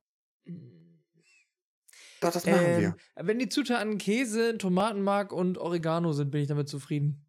[2.19, 2.99] Doch, das machen Ähm, wir.
[3.15, 7.26] wenn die Zutaten Käse, Tomatenmark und Oregano sind, bin ich damit zufrieden.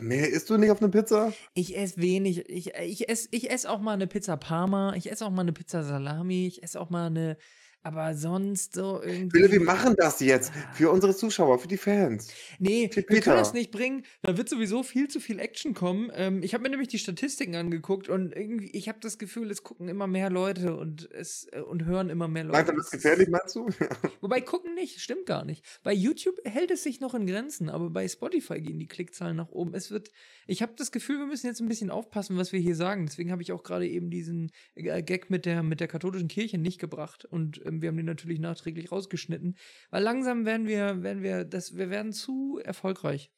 [0.00, 1.34] Mehr isst du nicht auf 'ne Pizza?
[1.56, 2.48] Ich esse wenig.
[2.50, 5.52] Ich ich esse ich esse auch mal 'ne Pizza Parma, ich esse auch mal 'ne
[5.52, 7.36] Pizza Salami, ich esse auch mal 'ne
[7.84, 12.28] Aber sonst so Philipp, wir irgendwie machen das jetzt für unsere Zuschauer, für die Fans.
[12.58, 14.06] Ne, Für wir können das nicht bringen.
[14.22, 16.10] Da wird sowieso viel zu viel Action kommen.
[16.14, 19.62] Ähm, ich habe mir nämlich die Statistiken angeguckt und irgendwie ich habe das Gefühl, es
[19.62, 22.56] gucken immer mehr Leute und es äh, und hören immer mehr Leute.
[22.56, 23.68] Langsam wird's Es gefährlich, meinst du?
[24.22, 25.62] wobei gucken nicht, stimmt gar nicht.
[25.82, 29.50] Bei YouTube hält es sich noch in Grenzen, aber bei Spotify gehen die Klickzahlen nach
[29.50, 29.74] oben.
[29.74, 30.10] Es wird
[30.46, 33.06] ich habe das Gefühl, wir müssen jetzt ein bisschen aufpassen, was wir hier sagen.
[33.06, 36.58] Deswegen habe ich auch gerade eben diesen äh, Gag mit der mit der katholischen Kirche
[36.58, 39.56] nicht gebracht und ähm, wir haben den natürlich nachträglich rausgeschnitten,
[39.90, 43.30] weil langsam werden wir werden wir das wir werden zu erfolgreich.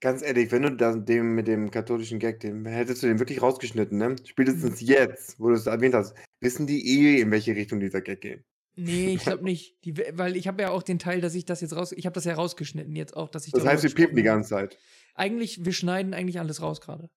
[0.00, 3.42] Ganz ehrlich, wenn du dann den mit dem katholischen Gag, den hättest du den wirklich
[3.42, 4.10] rausgeschnitten, ne?
[4.10, 4.16] Mhm.
[4.24, 8.44] Spätestens jetzt, wo du's erwähnt hast, wissen die eh, in welche Richtung dieser Gag geht.
[8.76, 9.84] Ne, ich glaube nicht.
[9.84, 12.06] Die we weil ich habe ja auch den Teil, dass ich das jetzt raus ich
[12.06, 14.78] habe das ja rausgeschnitten jetzt auch, dass ich Das heißt, wir piepen die ganze Zeit?
[15.14, 17.10] Eigentlich wir schneiden eigentlich alles raus grade.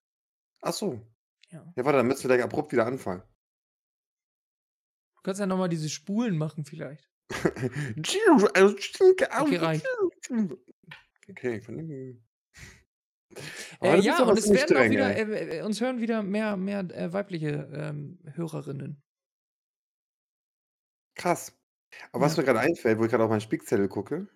[0.60, 1.00] Ach so.
[1.50, 1.72] Ja.
[1.76, 3.22] Ja, warte, dann müssen wir gleich abrupt wieder anfangen.
[5.18, 7.10] Du kannst ja noch mal diese Spulen machen vielleicht.
[9.30, 9.86] Okay, reicht.
[11.30, 11.78] Okay, von
[13.82, 17.12] Äh, ja, und es werden auch wieder äh, äh, uns hören wieder mehr mehr, äh,
[17.12, 19.02] weibliche, ähm, Hörerinnen.
[21.16, 21.58] Krass.
[22.12, 22.42] Aber was Ja.
[22.42, 24.28] mir grade einfällt, wo ich grade auf meinen Spickzettel gucke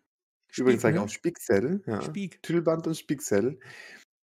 [0.56, 1.06] übrigens Spiek, sage ich ne?
[1.06, 2.02] auch Spickzettel, ja.
[2.02, 2.42] Spiek.
[2.42, 3.60] Tüdelband und Spickzettel.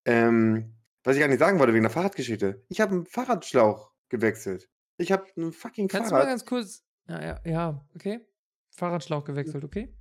[0.06, 2.64] Ähm, was ich eigentlich sagen wollte wegen der Fahrradgeschichte.
[2.68, 4.70] Ich habe 'n Fahrradschlauch gewechselt.
[5.00, 8.26] Ich habe 'n fucking Kannst du mal Fahrrad ganz kurz ja, ja, ja, okay.
[8.70, 9.96] Fahrradschlauch gewechselt, okay?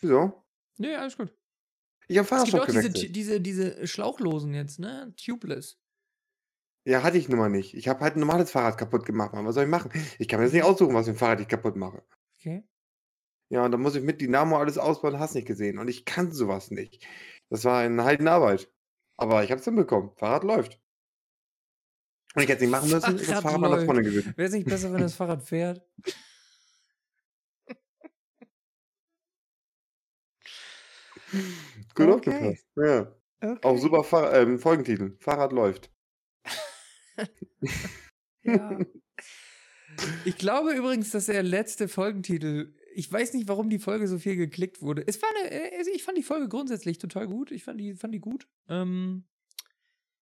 [0.00, 0.44] Wieso?
[0.78, 1.32] Ne, alles gut.
[2.08, 3.10] Ich habe Es gibt Fahrradschlauch auch diese gewechselt.
[3.10, 5.14] Diese diese Schlauchlosen jetzt, ne?
[5.16, 5.76] Tubeless.
[6.86, 7.74] Ja, hatte ich nun mal nicht.
[7.74, 9.44] Ich habe halt 'n normales Fahrrad kaputt gemacht, Mann.
[9.46, 9.90] Was soll ich machen?
[10.18, 12.02] Ich kann mir das nicht aussuchen, was für 'n Fahrrad ich kaputt mache.
[12.40, 12.62] Okay.
[13.50, 15.78] Ja, und dann muss ich mit Dynamo alles ausbauen, hast nicht gesehen.
[15.78, 17.06] Und ich kann so was nicht.
[17.48, 18.70] Das war eine Heidenarbeit.
[19.16, 20.12] Aber ich habe es hinbekommen.
[20.16, 20.78] Fahrrad läuft.
[22.34, 23.84] Und ich hätte es nicht machen müssen, ist das Fahrrad meiner läuft.
[23.84, 24.34] Freundin gewesen.
[24.36, 25.82] Wäre es nicht besser, wenn das Fahrrad fährt?
[31.94, 32.10] Gut Okay.
[32.10, 32.66] aufgepasst.
[32.76, 33.14] Ja.
[33.62, 33.78] Auch Okay.
[33.78, 35.16] super Fahr ähm, Folgentitel.
[35.20, 35.90] Fahrrad läuft.
[38.44, 38.82] Ja.
[40.24, 44.34] Ich glaube übrigens, dass der letzte Folgentitel ich weiß nicht, warum die Folge so viel
[44.34, 45.04] geklickt wurde.
[45.06, 47.52] Es war 'ne äh, also, ich fand die Folge grundsätzlich total gut.
[47.52, 48.48] Ich fand die fand die gut.
[48.68, 49.24] Ähm,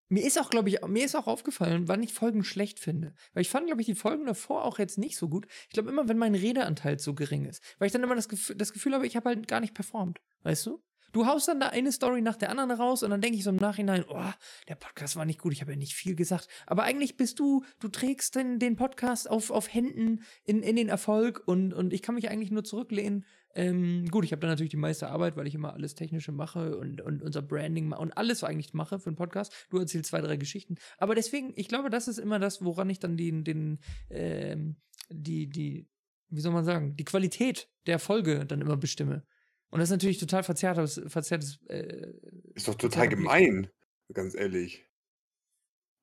[0.08, 3.14] mir ist auch, glaube ich mir ist auch aufgefallen, wann ich Folgen schlecht finde.
[3.32, 5.46] Weil ich fand, glaube ich, die Folgen davor auch jetzt nicht so gut.
[5.68, 8.54] Ich glaube immer, wenn mein Redeanteil so gering ist, weil ich dann immer das Gef
[8.56, 10.82] das Gefühl habe, ich habe halt gar nicht performt, weißt du?
[11.14, 13.50] Du haust dann da eine Story nach der anderen raus und dann denke ich so
[13.50, 14.32] im Nachhinein: „Oh,
[14.66, 17.64] der Podcast war nicht gut, ich habe ja nicht viel gesagt.“ Aber eigentlich bist du
[17.78, 22.02] du trägst den den Podcast auf auf Händen in in den Erfolg und und ich
[22.02, 23.24] kann mich eigentlich nur zurücklehnen.
[23.54, 26.76] Ähm, gut, ich habe da natürlich die meiste Arbeit, weil ich immer alles Technische mache
[26.76, 29.52] und und unser Branding und alles eigentlich mache für 'n Podcast.
[29.70, 30.76] Du erzählst 2, 3 Geschichten.
[30.98, 33.78] Aber deswegen, ich glaube, das ist immer das, woran ich dann den den
[34.10, 34.76] ähm,
[35.10, 35.88] die die
[36.30, 39.24] wie soll man sagen, die Qualität der Folge dann immer bestimme.
[39.70, 42.12] Und das ist natürlich total verzerrtes verzerrtes, äh
[42.56, 43.68] Ist doch total gemein,
[44.12, 44.86] ganz ehrlich.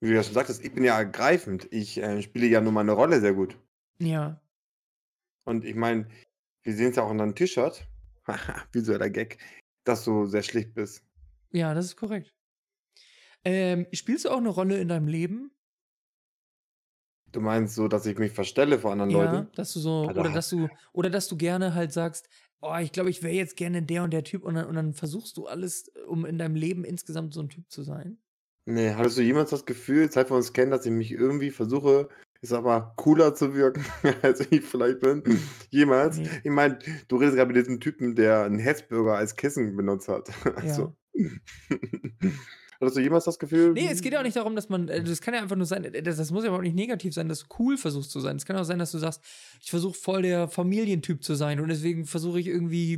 [0.03, 1.67] Wie du ja schon sagtest, ich bin ja ergreifend.
[1.71, 3.55] Ich, äh, spiele ja nur meine Rolle sehr gut.
[3.99, 4.41] Ja.
[5.47, 6.07] Und ich meine,
[6.63, 7.87] wir sehen's ja auch an deinem T-Shirt,
[8.73, 9.37] visueller Gag,
[9.83, 11.03] dass du sehr schlicht bist.
[11.51, 12.33] Ja, das ist korrekt.
[13.43, 15.51] Ähm, spielst du auch 'ne Rolle in deinem Leben?
[17.31, 19.51] Du meinst so, dass ich mich verstelle vor anderen Ja, Leuten?
[19.55, 22.29] dass du so Alter, oder dass du oder dass du gerne halt sagst:
[22.61, 24.93] „Oh, ich glaube, ich wäre jetzt gerne der und der Typ“ und dann und dann
[24.93, 28.19] versuchst du alles, um in deinem Leben insgesamt so 'n Typ zu sein?
[28.67, 32.09] Ne, hattest du jemals das Gefühl, seit wir uns kennen, dass ich mich irgendwie versuche,
[32.41, 33.85] ich sage mal, cooler zu wirken,
[34.23, 35.23] als ich vielleicht bin?
[35.69, 36.21] Jemals?
[36.21, 36.41] Ne.
[36.43, 40.29] Ich meine, du redest grad mit diesem Typen, der 'n Hesburger als Kissen benutzt hat.
[40.55, 40.93] Also Ja.
[42.79, 45.03] hattest du jemals das Gefühl Ne, es geht ja auch nicht darum, dass man äh,
[45.03, 47.29] das kann ja einfach nur sein äh, das das muss ja überhaupt nicht negativ sein,
[47.29, 48.35] dass du cool versuchst zu sein.
[48.35, 49.21] Es kann auch sein, dass du sagst:
[49.61, 52.93] „Ich versuche voll der Familientyp zu sein und deswegen versuche ich irgendwie,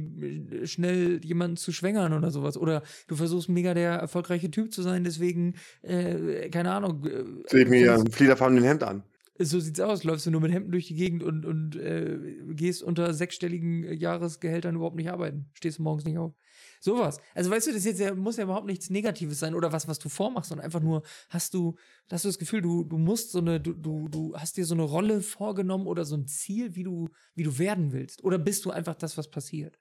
[0.64, 2.58] äh, schnell jemanden zu schwängern“ oder so was.
[2.58, 7.64] Oder du versuchst mega der erfolgreiche Typ zu sein, deswegen, äh, keine Ahnung, äh, Ziehe
[7.64, 9.04] ich mir ja fängst 'n fliederfarbenen Hemd an.
[9.46, 10.04] So sieht's aus.
[10.04, 12.18] Läufst du nur mit Hemden durch die Gegend und und, äh,
[12.54, 15.50] gehst unter sechsstelligen Jahresgehältern überhaupt nicht arbeiten.
[15.54, 16.34] Stehst morgens nicht auf.
[16.80, 17.20] So was.
[17.36, 20.00] Also, weißt du, das jetzt ja muss ja überhaupt nichts Negatives sein oder was, was
[20.00, 21.76] du vormachst, sondern einfach nur hast du
[22.12, 24.76] hast du das Gefühl, du du musst so 'ne du du du hast dir so
[24.76, 28.24] 'ne Rolle vorgenommen oder so 'n Ziel, wie du wie du werden willst?
[28.24, 29.78] Oder bist du einfach das, was passiert?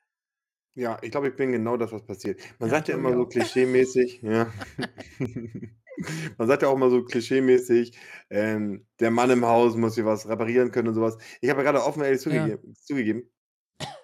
[0.76, 2.40] Ja, ich glaube, ich bin genau das, was passiert.
[2.58, 4.50] Man Ja, sagt ja immer so klischeemäßig ja.
[6.38, 7.98] Man sagt ja auch immer so klischeemäßig,
[8.30, 11.18] ähm, der Mann im Haus muss hier was reparieren können und so was.
[11.40, 12.52] Ich habe ja grade offen ehrlich Ja.
[12.52, 13.30] zugegeben zugegeben,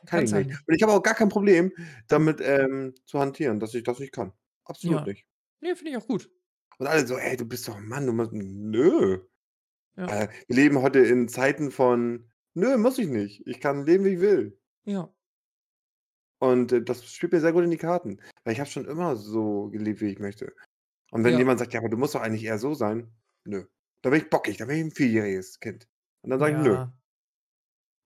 [0.06, 0.50] kann ich nicht.
[0.66, 1.72] Und ich habe auch gar kein Problem
[2.08, 4.32] damit, ähm, zu hantieren, dass ich das nicht kann.
[4.64, 5.06] Absolut Ja.
[5.06, 5.24] nicht.
[5.60, 6.30] Ne, finde ich auch gut.
[6.80, 9.18] Und alle so: „Ey, du bist doch 'n Mann, du musst“ nö.
[9.96, 10.10] Ja.
[10.10, 13.46] Äh, wir leben heute in Zeiten von Nö, muss ich nicht.
[13.46, 14.58] Ich kann leben, wie ich will.
[14.86, 15.10] Ja.
[16.42, 19.16] Und, äh, das spielt mir sehr gut in die Karten, weil ich habe schon immer
[19.16, 20.52] so gelebt, wie ich möchte.
[21.12, 21.38] Und wenn Ja.
[21.38, 23.12] jemand sagt: „Ja, aber du musst doch eigentlich eher so sein.“
[23.44, 23.64] Nö.
[24.02, 25.88] Da bin ich bockig, da bin ich 'n vierjähriges Kind.
[26.22, 26.98] Und dann sage ich: „Nö.“ Ja.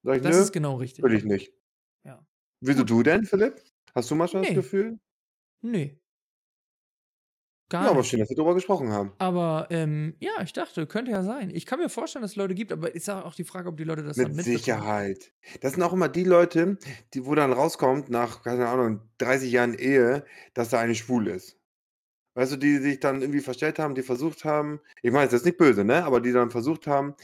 [0.05, 1.05] Sage ich: Das „Nö, ist genau richtig.
[1.05, 1.53] will ich nicht.“
[2.05, 2.27] Ja.
[2.65, 2.85] Wieso Gut.
[2.85, 3.61] du denn, Philipp?
[3.93, 4.55] Hast du manchmal das Ne.
[4.55, 5.01] Gefühl?
[5.62, 5.99] Ne.
[7.79, 8.05] Ja, Gar aber nicht.
[8.05, 9.12] schön, dass wir drüber gesprochen haben.
[9.21, 11.51] Aber, ähm, ja, ich dachte, könnte ja sein.
[11.51, 13.77] Ich kann mir vorstellen, dass es Leute gibt, aber ist ja auch die Frage, ob
[13.77, 14.93] die Leute das dann Mit mitbekommen.
[14.93, 15.33] Sicherheit.
[15.62, 16.77] Das sind auch immer die Leute,
[17.15, 21.62] die wo dann rauskommt nach, keine Ahnung, 30 Jahren Ehe, dass der eine schwul ist.
[22.37, 25.45] Weißt du, die sich dann irgendwie verstellt haben, die versucht haben ich meine es jetzt
[25.45, 27.14] nicht böse, ne, aber die dann versucht haben,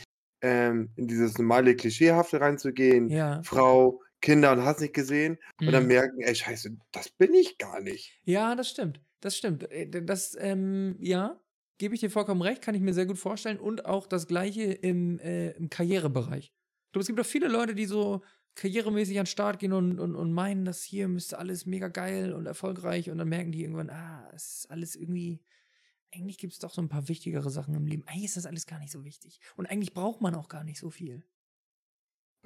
[0.42, 3.42] ähm, in dieses normale Klischeehafte reinzugehen, Ja.
[3.42, 5.88] Frau, Kinder und hast nicht gesehen und dann Mhm.
[5.88, 9.01] merken: „Ey, scheiße, das bin ich gar nicht.“ Ja, das stimmt.
[9.21, 9.71] Das stimmt.
[9.71, 11.40] Äh, das, ähm, ja,
[11.79, 14.64] gebe ich dir vollkommen recht, kann ich mir sehr gut vorstellen und auch das Gleiche
[14.64, 16.47] im, äh, im Karrierebereich.
[16.47, 18.23] Ich glaube, es gibt auch viele Leute, die so
[18.56, 22.32] karrieremäßig an 'n Start gehen und und und meinen, das hier müsste alles mega geil
[22.34, 25.42] und erfolgreich und dann merken die irgendwann: „Ah, es ist alles irgendwie
[26.14, 28.04] eigentlich gibt's doch so 'n paar wichtigere Sachen im Leben.
[28.08, 30.78] Eigentlich ist das alles gar nicht so wichtig und eigentlich braucht man auch gar nicht
[30.80, 31.24] so viel.“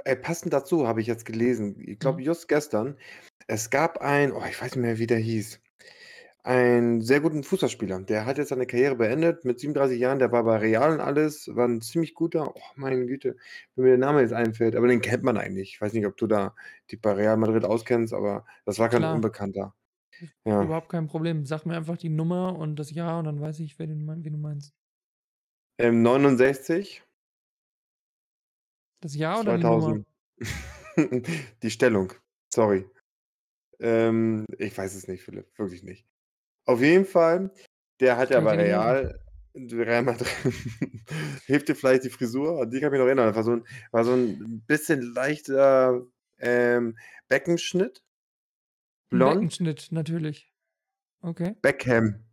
[0.04, 2.22] Ey, passend dazu habe ich jetzt gelesen, ich glaube Mhm.
[2.22, 2.96] just gestern,
[3.46, 5.60] es gab einen oh, ich weiß nicht mehr, wie der hieß,
[6.44, 8.00] einen sehr guten Fußballspieler.
[8.02, 11.48] Der hat jetzt seine Karriere beendet mit 37 Jahren, der war bei Real und alles,
[11.54, 13.36] war 'n ziemlich guter oh, meine Güte,
[13.76, 15.74] wenn mir der Name jetzt einfällt, aber den kennt man eigentlich.
[15.74, 16.54] Ich weiß nicht, ob du da
[16.90, 19.14] dich bei Real Madrid auskennst, aber das war kein Klar.
[19.14, 19.74] Unbekannter.
[20.44, 20.62] Ja.
[20.62, 21.46] Überhaupt kein Problem.
[21.46, 24.24] Sag mir einfach die Nummer und das Jahr und dann weiß ich, wer den mein
[24.24, 24.74] wen du meinst.
[25.78, 27.02] Ähm, 69
[29.02, 29.96] Das Jahr oder die Nummer?
[29.96, 30.06] 2000.
[31.62, 32.12] Die Stellung,
[32.52, 32.86] sorry.
[33.80, 36.06] Ähm, ich weiß es nicht, Philipp, wirklich nicht.
[36.68, 37.50] Auf jeden Fall,
[38.00, 38.94] der hat ja bei nicht helfen.
[38.94, 39.12] Real
[39.54, 40.28] Real Madrid
[41.46, 42.66] hilft dir vielleicht die Frisur?
[42.66, 43.26] Die kann ich mich noch erinnern.
[43.28, 46.02] Das war so 'n war so 'n bisschen leichter,
[46.38, 46.96] ähm,
[47.28, 48.00] Beckenschnitt.
[49.12, 49.52] Blond.
[49.52, 50.52] Beckenschnitt, natürlich.
[51.22, 51.56] Okay.
[51.64, 52.24] Beckham.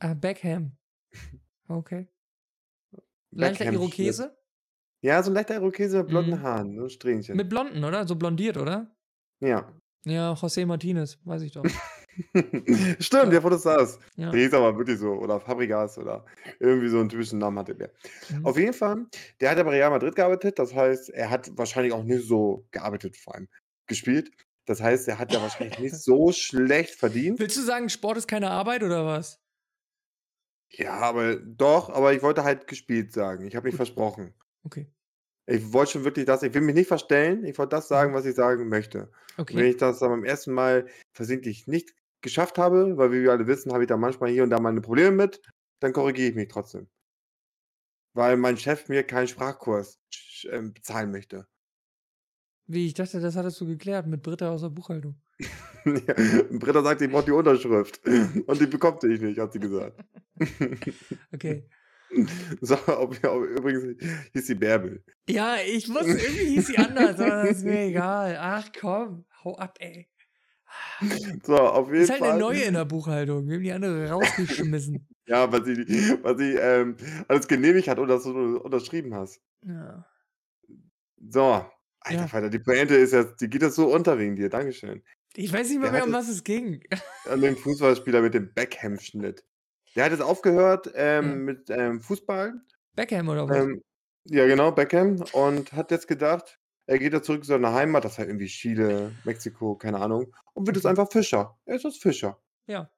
[0.00, 0.76] Ah, Beckham.
[1.68, 2.08] Okay.
[3.32, 3.66] Leichter.
[3.72, 4.36] Irokese?
[5.02, 6.42] Ja, so 'n leichter Irokese mit blonden Mhm.
[6.42, 7.40] Haaren, so Strähnchen.
[7.40, 8.06] Mit blonden, oder?
[8.08, 8.96] So blondiert, oder?
[9.40, 9.74] Ja.
[10.06, 11.70] Ja, José Martinez, weiß ich doch.
[13.00, 14.00] Stimmt, du sagst.
[14.16, 14.32] Ja.
[14.32, 16.24] Der hieß aber wirklich so oder Fabregas oder
[16.60, 17.92] irgendwie so 'n typischen Namen hatte der.
[18.30, 18.54] Mhm.
[18.54, 19.06] Auf jeden Fall,
[19.40, 22.66] der hat ja bei Real Madrid gearbeitet, das heißt, er hat wahrscheinlich auch nicht so
[22.70, 23.48] gearbeitet, vor allem
[23.86, 24.30] gespielt.
[24.66, 27.40] Das heißt, er hat ja wahrscheinlich nicht so schlecht verdient.
[27.40, 29.38] Willst du sagen, Sport ist keine Arbeit oder was?
[30.72, 33.46] Ja, aber doch, aber ich wollte halt gespielt sagen.
[33.46, 33.76] Ich habe mich Gut.
[33.76, 34.34] versprochen.
[34.66, 34.88] Okay.
[35.48, 37.44] Ich wollte schon wirklich das ich will mich nicht verstellen.
[37.44, 38.14] Ich wollte das sagen, Mhm.
[38.14, 39.10] was ich sagen möchte.
[39.48, 39.66] Und wenn Okay.
[39.66, 40.54] ich das dann beim 1.
[40.54, 41.94] Mal versehentlich nicht
[42.24, 44.80] geschafft habe, weil wie wir alle wissen, habe ich da manchmal hier und da meine
[44.80, 45.40] Probleme mit,
[45.78, 46.88] dann korrigiere ich mich trotzdem.
[48.14, 50.00] Weil mein Chef mir keinen Sprachkurs
[50.50, 51.46] ähm, bezahlen möchte.
[52.66, 52.86] Wie?
[52.86, 55.20] Ich dachte, das hattest du geklärt mit Britta aus der Buchhaltung.
[55.38, 55.44] Ja,
[56.50, 58.00] Britta sagte, ich brauche die Unterschrift
[58.46, 60.02] und die bekommt ich nicht, hat sie gesagt.
[61.32, 61.68] Okay.
[62.60, 64.00] So, ob ja, übrigens
[64.32, 65.02] hieß sie Bärbel.
[65.28, 68.36] Ja, ich wusste, irgendwie hieß sie anders, aber das ist mir egal.
[68.40, 70.08] Ach komm, hau ab, ey.
[71.44, 73.46] So, auf jeden Ist halt Fall Neue in der Buchhaltung.
[73.48, 75.08] Wir haben die andere rausgeschmissen.
[75.26, 75.76] Ja, weil sie
[76.22, 76.96] weil sie, ähm,
[77.28, 79.40] alles genehmigt hat und dass du unterschrieben hast.
[79.62, 80.06] Ja.
[81.28, 81.64] So,
[82.00, 82.26] alter Ja.
[82.28, 84.48] Falter, die Pointe ist jetzt die geht jetzt so unter wegen dir.
[84.50, 85.02] Dankeschön.
[85.36, 86.82] Ich weiß nicht mehr, hat um was es ging.
[87.28, 89.44] an den Fußballspieler mit dem Beckham-Schnitt.
[89.96, 92.54] Der hat jetzt aufgehört, ähm, mit, ähm, Fußball.
[92.94, 93.56] Beckham oder was?
[93.56, 93.82] Ähm,
[94.26, 98.18] ja genau, Beckham und hat jetzt gedacht, er geht jetzt zurück zu seiner Heimat, das
[98.18, 101.58] war irgendwie Chile, Mexiko, keine Ahnung, und wird jetzt einfach Fischer.
[101.66, 102.38] Er ist jetzt Fischer.
[102.68, 102.90] Ja.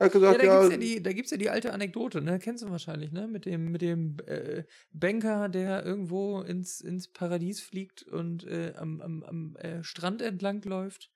[0.00, 2.22] Er hat Ja, gesagt, da ja gibt's ja die da gibt's ja die alte Anekdote,
[2.22, 2.38] ne?
[2.38, 3.28] Kennst du wahrscheinlich, ne?
[3.28, 9.02] Mit dem mit dem, äh, Banker, der irgendwo ins ins Paradies fliegt und, äh, am
[9.02, 11.10] am am, äh, Strand entlang läuft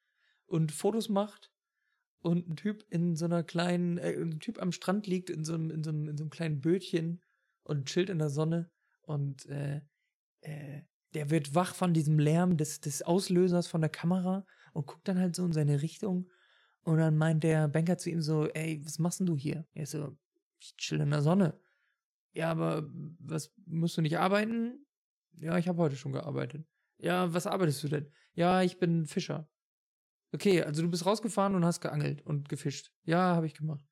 [0.47, 1.53] und Fotos macht
[2.21, 5.57] und 'n Typ in so 'ner kleinen äh, 'n Typ am Strand liegt in so
[5.57, 7.23] 'nem in so 'nem in so 'nem kleinen Bötchen
[7.65, 8.71] und chillt in der Sonne
[9.03, 9.83] und, äh,
[10.43, 10.83] äh,
[11.15, 15.19] der wird wach von diesem Lärm des des Auslösers von der Kamera und guckt dann
[15.19, 16.31] halt so in seine Richtung
[16.83, 19.87] und dann meint der Banker zu ihm so: „Ey, was machst 'n du hier?“ Er
[19.87, 20.17] so:
[20.61, 21.61] „Ich chill in der Sonne.“
[22.35, 22.89] „Ja, aber
[23.21, 24.87] was musst du nicht arbeiten?“
[25.41, 26.67] „Ja, ich habe heute schon gearbeitet.“
[26.99, 29.49] „Ja, was arbeitest du denn?“ „Ja, ich bin Fischer.“
[30.35, 33.85] „Okay, also du bist rausgefahren und hast geangelt und gefischt?“ „Ja, habe ich gemacht.“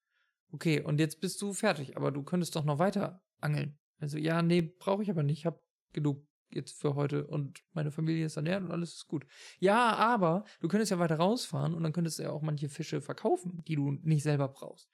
[0.53, 4.19] „Okay, und jetzt bist du fertig, aber du könntest doch noch weiter angeln.“ Er so:
[4.19, 5.41] „Ja, ne, brauche ich aber nicht.
[5.41, 5.63] Ich habe
[5.93, 9.27] genug jetzt für heute und meine Familie ist ernährt und alles ist gut.“
[9.61, 13.01] „Ja, aber du könntest ja weiter rausfahren und dann könntest du ja auch manche Fische
[13.01, 14.91] verkaufen, die du nicht selber brauchst.“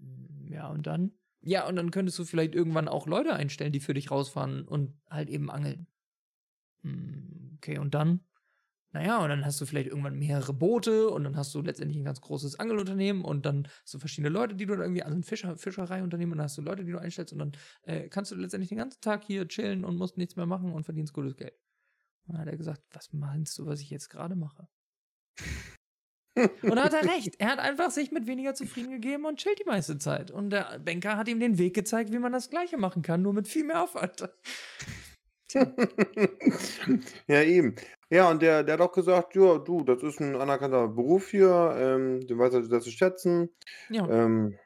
[0.00, 1.12] „Hm, ja, und dann?“
[1.42, 4.94] „Ja, und dann könntest du vielleicht irgendwann auch Leute einstellen, die für dich rausfahren und
[5.10, 5.86] halt eben angeln.“
[6.82, 8.20] Hm, okay, und dann?
[8.96, 12.04] Naja, und dann hast du vielleicht irgendwann mehrere Boote und dann hast du letztendlich ein
[12.06, 15.22] ganz großes Angelunternehmen und dann hast du verschiedene Leute, die du da irgendwie, also ein
[15.22, 18.36] Fischer, Fischereiunternehmen und dann hast du Leute, die du einstellst und dann äh, kannst du
[18.36, 21.52] letztendlich den ganzen Tag hier chillen und musst nichts mehr machen und verdienst gutes Geld.
[22.26, 24.66] Und dann hat er gesagt, was meinst du, was ich jetzt gerade mache?
[26.62, 27.34] und da hat er recht.
[27.38, 30.30] Er hat einfach sich mit weniger zufrieden gegeben und chillt die meiste Zeit.
[30.30, 33.34] Und der Banker hat ihm den Weg gezeigt, wie man das Gleiche machen kann, nur
[33.34, 34.26] mit viel mehr Aufwand.
[37.28, 37.76] ja, eben.
[38.10, 41.74] Ja, und der, der hat auch gesagt, ja, du, das ist ein anerkannter Beruf hier,
[41.76, 43.50] ähm, du weißt das zu schätzen.
[43.90, 44.08] Ja.
[44.08, 44.56] Ähm,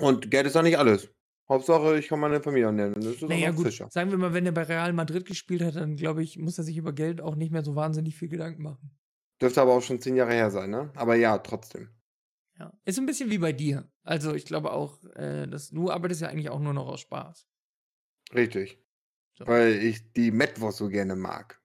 [0.00, 1.08] und Geld ist doch nicht alles.
[1.48, 2.94] Hauptsache, ich kann meine Familie ernähren.
[2.94, 3.88] Das ist Naja, auch gut, Fischer.
[3.90, 6.64] sagen wir mal, wenn er bei Real Madrid gespielt hat, dann glaube ich, muss er
[6.64, 8.90] sich über Geld auch nicht mehr so wahnsinnig viel Gedanken machen.
[9.40, 10.90] Dürfte aber auch schon zehn Jahre her sein, ne?
[10.96, 11.88] Aber ja, trotzdem.
[12.58, 12.72] Ja.
[12.84, 13.88] Ist ein bisschen wie bei dir.
[14.02, 17.48] Also, ich glaube auch, äh, dass du arbeitest ja eigentlich auch nur noch aus Spaß.
[18.34, 18.82] Richtig.
[19.34, 19.46] So.
[19.46, 21.62] Weil ich die Metwurst so gerne mag.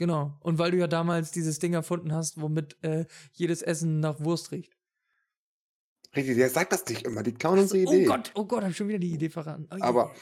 [0.00, 0.34] Genau.
[0.40, 4.50] Und weil du ja damals dieses Ding erfunden hast, womit äh, jedes Essen nach Wurst
[4.50, 4.74] riecht.
[6.16, 7.22] Richtig, der sagt das nicht immer.
[7.22, 8.04] Die klauen unsere Oh Idee.
[8.06, 9.68] Gott, oh Gott, hab schon wieder die Idee verraten.
[9.70, 9.76] Oh.
[9.80, 10.14] Aber,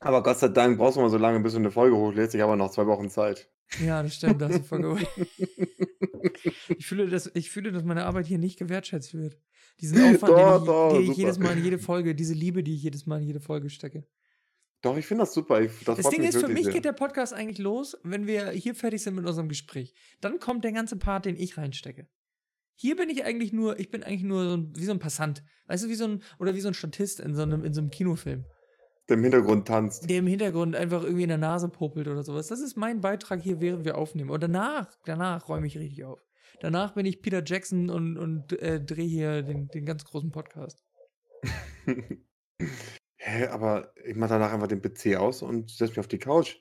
[0.00, 2.34] aber Gott sei Dank brauchst du mal so lange, bis du eine Folge hochlädst.
[2.34, 3.50] Ich habe noch zwei Wochen Zeit.
[3.82, 4.98] Ja, das stimmt, das ist voll
[6.76, 9.40] ich, fühle, dass, ich fühle, dass meine Arbeit hier nicht gewertschätzt wird.
[9.80, 12.62] Diesen Aufwand, Doch, den ich, doch, den ich jedes Mal in jede Folge, diese Liebe,
[12.62, 14.06] die ich jedes Mal in jede Folge stecke.
[14.82, 15.60] Doch, ich finde das super.
[15.62, 16.72] Ich, das Das Ding ist, für mich sehr.
[16.74, 19.94] geht der Podcast eigentlich los, wenn wir hier fertig sind mit unserem Gespräch.
[20.20, 22.08] Dann kommt der ganze Part, den ich reinstecke.
[22.74, 25.42] Hier bin ich eigentlich nur, ich bin eigentlich nur so ein, wie so ein Passant.
[25.66, 27.80] Weißt du, wie so ein, oder wie so ein Statist in so einem, in so
[27.80, 28.44] einem Kinofilm,
[29.08, 30.08] Der im Hintergrund tanzt.
[30.10, 32.48] der im Hintergrund einfach irgendwie in der Nase popelt oder sowas.
[32.48, 34.28] Das ist mein Beitrag hier, während wir aufnehmen.
[34.30, 36.20] Und danach, danach räume ich richtig auf.
[36.60, 40.84] Danach bin ich Peter Jackson und, und äh, drehe hier den, den ganz großen Podcast.
[43.28, 46.58] Hä, aber ich mache danach einfach den PC aus und setze mich auf die Couch.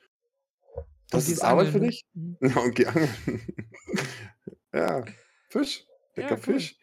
[1.11, 1.88] Das Und ist Arbeit angeln, für ne?
[1.89, 2.05] dich?
[2.13, 2.38] Mhm.
[2.41, 3.09] Ja, und geh angeln.
[4.74, 5.05] ja,
[5.49, 5.86] Fisch.
[6.16, 6.41] Lecker Ja, cool.
[6.41, 6.80] Fisch.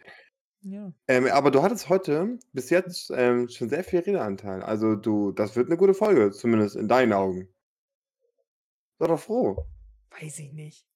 [0.60, 0.92] Ja.
[1.08, 4.62] Ähm, aber du hattest heute bis jetzt ähm, schon sehr viel Redeanteil.
[4.62, 7.48] Also du, das wird eine gute Folge, zumindest in deinen Augen.
[9.00, 9.66] Sei doch froh.
[10.20, 10.86] Weiß ich nicht.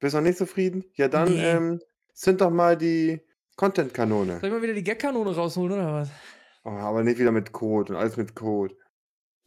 [0.00, 0.86] Bist noch nicht zufrieden?
[0.94, 1.50] Ja, dann Nee.
[1.50, 1.80] ähm,
[2.14, 3.20] sind doch mal die
[3.56, 4.40] Content-Kanone.
[4.40, 6.08] Soll ich mal wieder die Gagkanone rausholen, oder was?
[6.64, 8.76] Oh, aber nicht wieder mit Code und alles mit Code.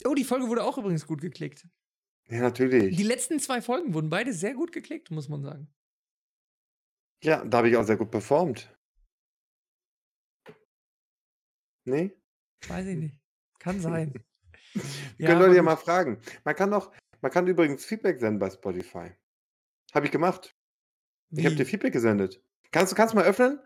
[0.05, 1.68] Oh, die Folge wurde auch übrigens gut geklickt.
[2.30, 2.95] Ja, natürlich.
[2.95, 5.74] Die letzten zwei Folgen wurden beide sehr gut geklickt, muss man sagen.
[7.24, 8.72] Ja, da habe ich auch sehr gut performt.
[11.86, 12.15] Nee?
[12.68, 13.18] Weiß ich nicht.
[13.59, 14.13] Kann sein.
[15.18, 16.22] Können Leute ja mal fragen.
[16.43, 19.11] Man kann doch, man kann übrigens Feedback senden bei Spotify.
[19.93, 20.55] Habe ich gemacht.
[21.32, 21.57] Ich habe Wie?
[21.57, 22.43] dir Feedback gesendet.
[22.72, 23.59] Kannst du kannst du mal öffnen?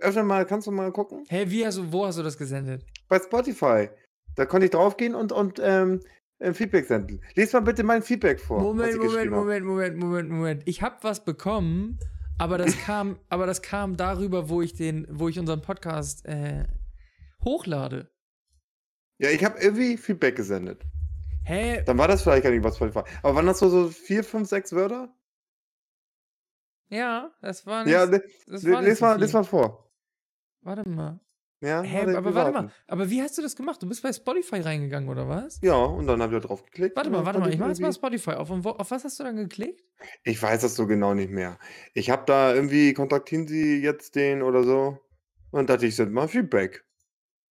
[0.00, 1.24] Öffnen mal, kannst du mal gucken?
[1.28, 2.84] Hä, wie hast du, wo hast du das gesendet?
[3.08, 3.88] Bei Spotify.
[4.36, 6.00] Da konnte ich draufgehen und, und ähm,
[6.38, 7.20] äh, Feedback senden.
[7.34, 8.60] Lies mal bitte mein Feedback vor.
[8.60, 9.30] Moment, Moment.
[9.30, 10.62] Moment, Moment, Moment, Moment.
[10.66, 11.98] Ich habe was bekommen,
[12.38, 16.64] aber das kam, aber das kam darüber, wo ich den, wo ich unseren Podcast äh,
[17.44, 18.10] hochlade.
[19.18, 20.82] Ja, ich habe irgendwie Feedback gesendet.
[21.44, 21.82] Hä?
[21.84, 23.02] Dann war das vielleicht gar nicht was Spotify.
[23.22, 25.12] Aber waren das so, so vier, fünf, sechs Wörter?
[26.90, 27.92] Ja, das war nicht.
[27.92, 29.22] Ja, le, das le, war nicht so mal, viel.
[29.22, 29.90] les mal vor.
[30.62, 31.20] Warte mal.
[31.62, 32.72] Ja, Hä, warte, aber warte mal.
[32.86, 33.82] Aber wie hast du das gemacht?
[33.82, 35.60] Du bist bei Spotify reingegangen, oder was?
[35.62, 36.96] Ja, und dann habe ich da drauf geklickt.
[36.96, 37.52] Warte mal, warte mal.
[37.52, 38.48] Ich mach jetzt mal Spotify auf.
[38.50, 39.84] Und wo, auf was hast du dann geklickt?
[40.24, 41.58] Ich weiß das so genau nicht mehr.
[41.92, 44.98] Ich habe da irgendwie, kontaktieren Sie jetzt den oder so.
[45.50, 46.84] Und dachte ich, send mal Feedback.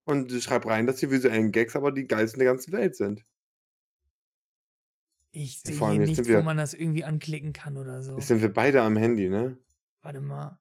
[0.05, 3.24] Und schreib rein, dass die visuellen Gags aber die geilsten der ganzen Welt sind.
[5.39, 8.16] Ich sehe hier nichts, wir- wo man das irgendwie anklicken kann oder so.
[8.16, 9.59] Jetzt sind wir beide am Handy, ne?
[10.01, 10.59] Warte mal.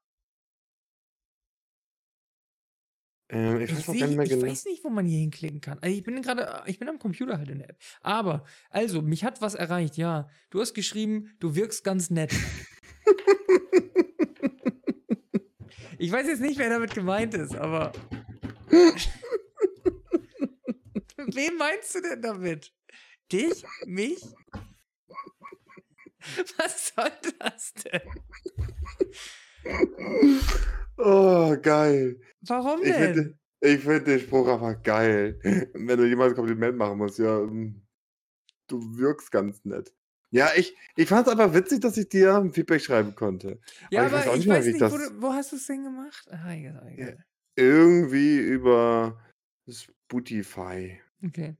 [3.29, 4.45] Ähm, ich Ich, weiß seh, ich genau.
[4.45, 5.79] weiß nicht, wo man hier hinklicken kann.
[5.79, 7.77] Also ich bin gerade, ich bin am Computer halt in der App.
[8.01, 10.27] Aber, also, mich hat was erreicht, ja.
[10.49, 12.33] Du hast geschrieben, du wirkst ganz nett.
[15.97, 17.93] ich weiß jetzt nicht, wer damit gemeint ist, aber.
[21.17, 22.73] Wen meinst du denn damit?
[23.31, 23.63] Dich?
[23.85, 24.21] Mich?
[26.57, 28.01] Was soll das denn?
[30.97, 32.19] Oh, geil.
[32.41, 33.13] Warum Ich denn?
[33.15, 35.39] finde ich find den Spruch einfach geil.
[35.73, 37.81] Wenn du jemals ein Kompliment machen musst, ja, ähm,
[38.67, 39.93] du wirkst ganz nett.
[40.31, 43.59] Ja, ich, ich fand es einfach witzig, dass ich dir ein Feedback schreiben konnte.
[43.89, 45.21] Ja, Aber ich weiß auch ich nicht mehr, weiß wie ich nicht, wo, das- du,
[45.21, 46.27] wo hast du es denn gemacht?
[46.31, 47.25] Ah, egal, egal.
[47.55, 49.19] Irgendwie über
[49.69, 50.99] Spotify.
[51.23, 51.55] Okay.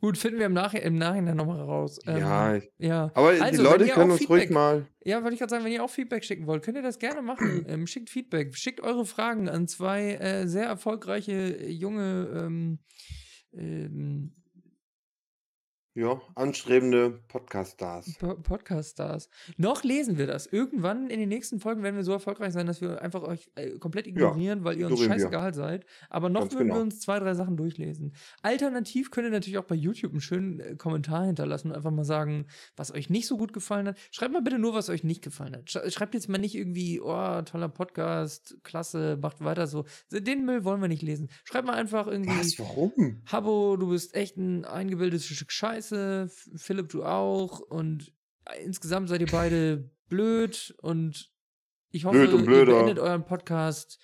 [0.00, 1.98] Gut, finden wir im, Nach im Nachhinein nochmal raus.
[2.06, 3.10] Ähm, ja, ich, ja.
[3.14, 4.86] aber Also, die Leute können uns ruhig Feedback- mal.
[5.04, 7.22] Ja, wollte ich gerade sagen, wenn ihr auch Feedback schicken wollt, könnt ihr das gerne
[7.22, 7.64] machen.
[7.68, 8.56] ähm, schickt Feedback.
[8.56, 12.78] Schickt eure Fragen an zwei äh, sehr erfolgreiche äh, junge ähm,
[13.52, 14.32] ähm,
[15.96, 18.18] Ja, anstrebende Podcast-Stars.
[18.18, 19.30] Po Podcast-Stars.
[19.56, 20.46] Noch lesen wir das.
[20.46, 23.78] Irgendwann in den nächsten Folgen werden wir so erfolgreich sein, dass wir einfach euch äh,
[23.78, 25.24] komplett ignorieren, weil ihr uns ignorieren wir.
[25.24, 25.86] scheißegal seid.
[26.10, 26.84] Aber noch Ganz würden wir genau.
[26.84, 28.12] uns zwei, drei Sachen durchlesen.
[28.42, 32.04] Alternativ könnt ihr natürlich auch bei YouTube einen schönen äh, Kommentar hinterlassen und einfach mal
[32.04, 32.44] sagen,
[32.76, 33.96] was euch nicht so gut gefallen hat.
[34.10, 35.70] Schreibt mal bitte nur, was euch nicht gefallen hat.
[35.70, 39.86] Sch schreibt jetzt mal nicht irgendwie, oh, toller Podcast, klasse, macht weiter so.
[40.12, 41.30] Den Müll wollen wir nicht lesen.
[41.44, 42.38] Schreibt mal einfach irgendwie.
[42.38, 42.58] Was?
[42.58, 43.22] Warum?
[43.24, 45.52] Habbo, du bist echt ein eingebildetes Stück
[45.88, 46.28] Scheiße.
[46.56, 47.60] Philipp, du auch.
[47.60, 48.12] Und
[48.46, 50.74] äh, insgesamt seid ihr beide blöd.
[50.80, 51.32] Und
[51.90, 52.72] ich hoffe, Blöd und ihr blöder.
[52.74, 53.98] beendet euren Podcast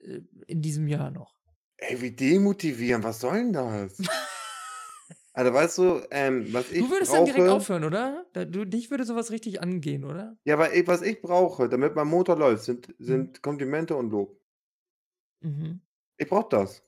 [0.00, 1.34] äh, in diesem Jahr noch.
[1.78, 3.98] Ey, wie demotivieren, was soll denn das?
[5.34, 8.24] Alter, weißt du, ähm, was ich du würdest brauche, dann direkt aufhören, oder?
[8.32, 10.38] Du, dich würde sowas richtig angehen, oder?
[10.44, 14.40] Ja, aber was ich brauche, damit mein Motor läuft, sind, sind Komplimente und Lob.
[15.40, 15.82] Mhm.
[16.16, 16.82] Ich brauche das.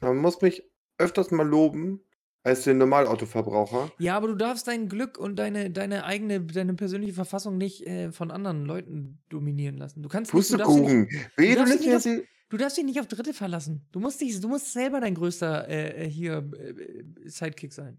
[0.00, 0.64] Man muss mich
[0.96, 2.02] öfters mal loben
[2.44, 3.90] als den Normalautoverbraucher.
[3.98, 8.12] Ja, aber du darfst dein Glück und deine, deine eigene, deine persönliche Verfassung nicht äh,
[8.12, 10.02] von anderen Leuten dominieren lassen.
[10.02, 12.84] Du kannst nicht, du darfst dich nicht, du darfst dich nicht die- Du darfst dich
[12.84, 13.88] nicht auf Dritte verlassen.
[13.92, 17.98] Du musst, dich, du musst selber dein größter äh, äh, hier äh, Sidekick sein.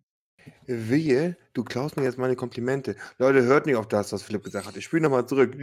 [0.65, 2.95] Wehe, du klaust mir jetzt meine Komplimente.
[3.17, 4.77] Leute, hört nicht auf das, was Philipp gesagt hat.
[4.77, 5.55] Ich spiele nochmal zurück.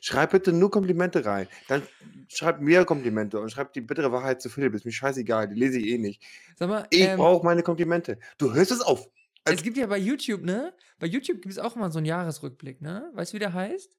[0.00, 1.46] Schreib bitte nur Komplimente rein.
[1.68, 1.82] Dann
[2.28, 4.74] schreib mir Komplimente und schreib die bittere Wahrheit zu Philipp.
[4.74, 6.22] Ist mir scheißegal, die lese ich eh nicht.
[6.56, 8.18] Sag mal, Ich ähm, brauche meine Komplimente.
[8.38, 9.08] Du hörst es auf.
[9.44, 10.74] es gibt ja bei YouTube, ne?
[10.98, 13.10] Bei YouTube gibt es auch mal so einen Jahresrückblick, ne?
[13.14, 13.96] Weißt du, wie der heißt?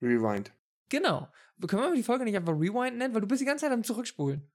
[0.00, 0.52] Rewind.
[0.88, 1.28] Genau.
[1.66, 3.14] Können wir die Folge nicht einfach Rewind nennen?
[3.14, 4.48] Weil du bist die ganze Zeit am Zurückspulen.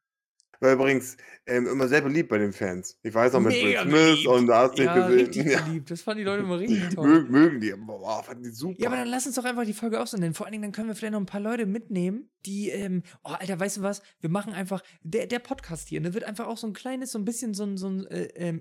[0.62, 2.98] War übrigens ähm, immer sehr beliebt bei den Fans.
[3.02, 4.28] Ich weiß noch mit Will Mega Smith beliebt.
[4.28, 5.26] und da hast du Ja, nicht gesehen.
[5.26, 5.62] richtig Ja.
[5.62, 5.90] beliebt.
[5.90, 7.08] Das fanden die Leute immer richtig toll.
[7.08, 7.74] Mögen, mögen die.
[7.78, 8.76] Boah, fanden die super.
[8.78, 10.34] Ja, aber dann lass uns doch einfach die Folge auch so nennen.
[10.34, 13.30] Vor allen Dingen, dann können wir vielleicht noch ein paar Leute mitnehmen, die, ähm, oh,
[13.30, 14.02] Alter, weißt du was?
[14.20, 17.20] Wir machen einfach, der, der Podcast hier, ne, wird einfach auch so ein kleines, so
[17.20, 18.60] ein bisschen so ein, so ein äh, ähm,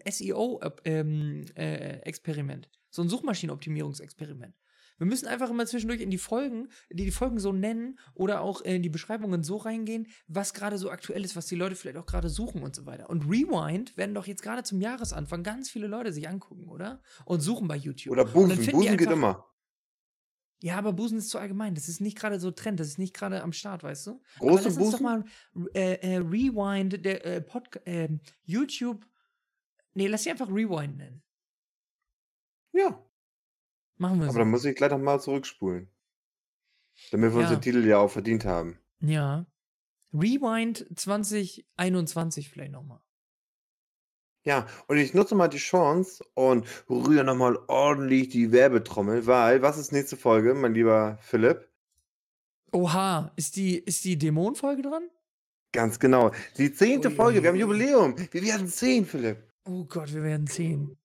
[1.56, 2.68] SEO-Experiment.
[2.90, 4.54] so ein Suchmaschinenoptimierungsexperiment.
[4.98, 8.60] Wir müssen einfach immer zwischendurch in die Folgen, die, die Folgen so nennen oder auch
[8.60, 12.06] in die Beschreibungen so reingehen, was gerade so aktuell ist, was die Leute vielleicht auch
[12.06, 13.08] gerade suchen und so weiter.
[13.08, 17.00] Und Rewind werden doch jetzt gerade zum Jahresanfang ganz viele Leute sich angucken, oder?
[17.24, 18.12] Und suchen bei YouTube.
[18.12, 18.66] Oder Busen.
[18.72, 19.46] Busen geht immer.
[20.60, 21.74] ja, aber Busen ist zu allgemein.
[21.76, 22.80] Das ist nicht gerade so Trend.
[22.80, 24.20] Das ist nicht gerade am Start, weißt du?
[24.40, 25.02] aber Große lass uns doch Busen?
[25.04, 25.24] mal
[25.74, 29.06] äh, äh, Rewind, der äh, Pod, ähm, YouTube.
[29.94, 31.22] Nee, lass sie einfach Rewind nennen.
[32.72, 33.04] Ja.
[33.98, 34.38] Machen wir Aber so.
[34.38, 35.90] dann muss ich gleich nochmal zurückspulen.
[37.10, 37.56] Damit wir uns Ja.
[37.56, 38.78] den Titel ja auch verdient haben.
[39.00, 39.46] Ja.
[40.12, 43.00] Rewind 2021 vielleicht nochmal.
[44.44, 49.76] Ja, und ich nutze mal die Chance und rühre nochmal ordentlich die Werbetrommel, weil, was
[49.76, 51.68] ist nächste Folge, mein lieber Philipp?
[52.72, 55.08] Oha, ist die, ist die Dämonenfolge dran?
[55.72, 56.30] Ganz genau.
[56.56, 57.56] Die zehnte Ui, Folge, wir haben.
[57.58, 58.14] Jubiläum.
[58.30, 59.42] Wir werden zehn, Philipp.
[59.66, 60.96] Oh Gott, wir werden zehn.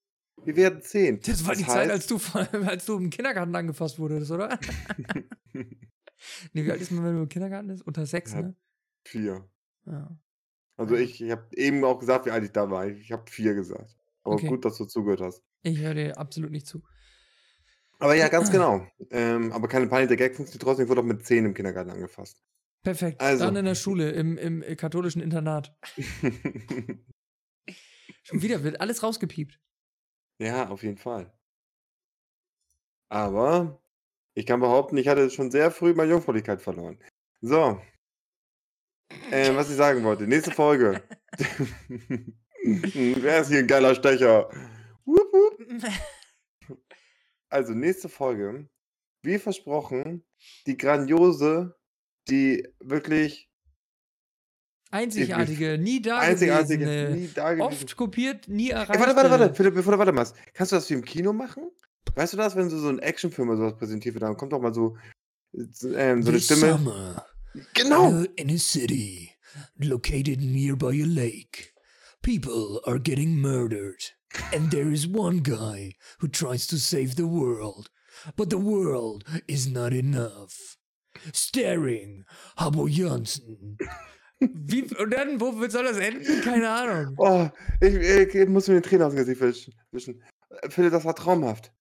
[0.44, 1.20] Wir werden zehn.
[1.20, 2.20] Das war die Das Zeit, heißt- als du,
[2.66, 4.58] als du im Kindergarten angefasst wurdest, oder?
[5.52, 7.82] nee, wie alt ist man, wenn man im Kindergarten ist?
[7.82, 8.42] Unter sechs, Ja.
[8.42, 8.56] ne?
[9.06, 9.48] Vier.
[9.86, 10.18] Ja.
[10.76, 12.86] Also ich, ich habe eben auch gesagt, wie alt ich da war.
[12.88, 13.96] Ich, ich habe vier gesagt.
[14.22, 14.48] Aber Okay.
[14.48, 15.42] gut, dass du zugehört hast.
[15.62, 16.82] Ich höre dir absolut nicht zu.
[17.98, 18.86] Aber ja, ganz genau.
[19.10, 20.84] Ähm, aber keine Panik, der Gag funktioniert trotzdem.
[20.84, 22.42] Ich wurde auch mit zehn im Kindergarten angefasst.
[22.82, 23.20] Perfekt.
[23.20, 23.44] Also.
[23.44, 25.74] Dann in der Schule, im, im äh, katholischen Internat.
[28.22, 29.60] Schon wieder wird alles rausgepiept.
[30.38, 31.32] Ja, auf jeden Fall.
[33.08, 33.80] Aber
[34.34, 36.98] ich kann behaupten, ich hatte schon sehr früh meine Jungfräulichkeit verloren.
[37.40, 37.80] So.
[39.30, 40.26] Ähm, was ich sagen wollte.
[40.26, 41.02] Nächste Folge.
[42.64, 44.48] Wer ist hier ein geiler Stecher?
[45.04, 45.58] Wup, wup.
[47.50, 48.68] Also, nächste Folge.
[49.22, 50.24] Wie versprochen,
[50.66, 51.76] die grandiose,
[52.28, 53.48] die wirklich
[54.94, 57.62] Einzigartige, nie einzigartige, dagewesene, nie dagewesen.
[57.84, 58.98] oft kopiert, nie Ey, erreichte.
[59.00, 60.34] warte, warte, warte, Philipp, bevor du weitermachst.
[60.54, 61.70] Kannst du das wie im Kino machen?
[62.14, 64.60] Weißt du das, wenn so, so ein Actionfilm oder sowas präsentiert wird, dann kommt doch
[64.60, 64.96] mal so,
[65.52, 65.72] ähm,
[66.22, 66.72] so eine This Stimme.
[66.78, 67.26] summer,
[67.74, 68.10] Genau!
[68.20, 69.32] uh, in a city
[69.80, 71.72] located nearby a lake,
[72.22, 74.14] people are getting murdered,
[74.52, 77.90] and there is one guy who tries to save the world,
[78.36, 80.76] but the world is not enough.
[81.32, 82.24] Staring,
[82.58, 83.76] Habbo Janssen.
[84.40, 86.40] Wie, und dann, wo soll das enden?
[86.42, 87.14] Keine Ahnung.
[87.18, 87.48] Oh,
[87.80, 89.40] ich, ich muss mir den Tränen aus dem Gesicht
[89.92, 90.22] wischen.
[90.68, 91.72] Philipp, das war traumhaft.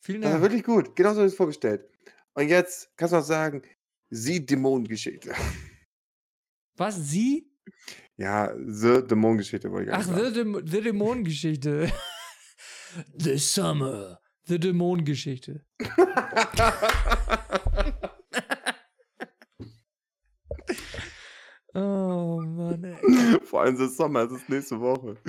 [0.00, 0.50] Vielen Das war Dank.
[0.52, 0.94] wirklich gut.
[0.96, 1.88] Genauso ich es vorgestellt.
[2.34, 3.62] Und jetzt kannst du noch sagen,
[4.10, 5.32] sie Dämonengeschichte.
[6.76, 6.96] Was?
[6.96, 7.50] Sie?
[8.16, 10.56] Ja, The Dämonengeschichte wollte ich Ach, The, sagen.
[10.56, 11.92] Däm- The Dämonengeschichte.
[13.18, 15.64] This summer, The Dämonengeschichte.
[21.74, 22.96] Oh Mann, ey.
[23.44, 25.16] Vor allem das Sommer, es ist nächste Woche.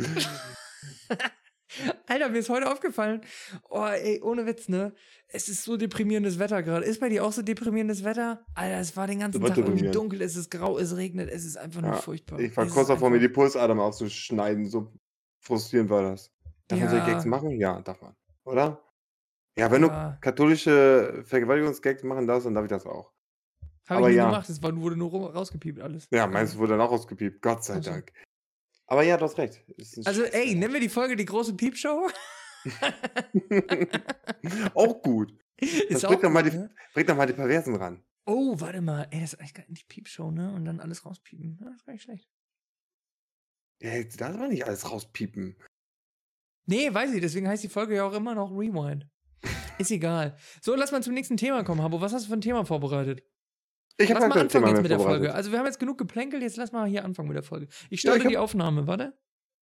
[2.07, 3.21] Alter, mir ist heute aufgefallen.
[3.69, 4.93] Oh, ey, ohne Witz, ne?
[5.27, 6.85] Es ist so deprimierendes Wetter gerade.
[6.85, 8.45] Ist bei dir auch so deprimierendes Wetter?
[8.53, 11.57] Alter, es war den ganzen Tag irgendwie dunkel, es ist grau, es regnet, es ist
[11.57, 12.39] einfach nur Ja, furchtbar.
[12.39, 14.67] Ich war Es kurz ist davor, mir die Pulsadern aufzuschneiden.
[14.67, 14.93] So
[15.39, 16.31] frustrierend war das.
[16.67, 17.13] Darf man solche Ja.
[17.13, 17.49] Gags machen?
[17.51, 18.15] Ja, darf man.
[18.43, 18.83] Oder?
[19.57, 20.11] Ja, wenn Ja.
[20.11, 23.11] du katholische Vergewaltigungsgags machen darfst, dann darf ich das auch.
[23.87, 24.25] Hab aber ich nie ja.
[24.25, 26.07] gemacht, es war, wurde nur rausgepiept alles.
[26.11, 27.41] Ja, meins wurde dann auch rausgepiept.
[27.41, 27.91] Gott sei Ach so.
[27.91, 28.11] Dank.
[28.87, 29.63] Aber ja, du hast recht.
[29.77, 32.09] Ist ein Also, ey, nennen wir die Folge die große Piepshow?
[34.73, 35.33] auch gut.
[35.57, 36.73] ist bringt doch mal die- ne?
[36.93, 38.03] Bring doch mal die Perversen ran.
[38.25, 39.07] Oh, warte mal.
[39.11, 40.53] Ey, das ist eigentlich gar nicht Piepshow, ne?
[40.53, 41.57] Und dann alles rauspiepen.
[41.59, 42.29] Ja, das ist gar nicht schlecht.
[43.81, 45.57] Ja, da darf man nicht alles rauspiepen.
[46.65, 49.07] Nee, weiß ich, deswegen heißt die Folge ja auch immer noch Rewind.
[49.77, 50.37] Ist egal.
[50.61, 51.99] So, lass mal zum nächsten Thema kommen, Habo.
[51.99, 53.23] Was hast du für ein Thema vorbereitet?
[53.97, 54.99] Ich Lass mal anfangen Thema jetzt mit der.
[54.99, 55.33] Folge.
[55.33, 57.67] Also, wir haben jetzt genug geplänkelt, jetzt lass mal hier anfangen mit der Folge.
[57.89, 59.17] Ich Ja, starte ich hab- die Aufnahme, warte.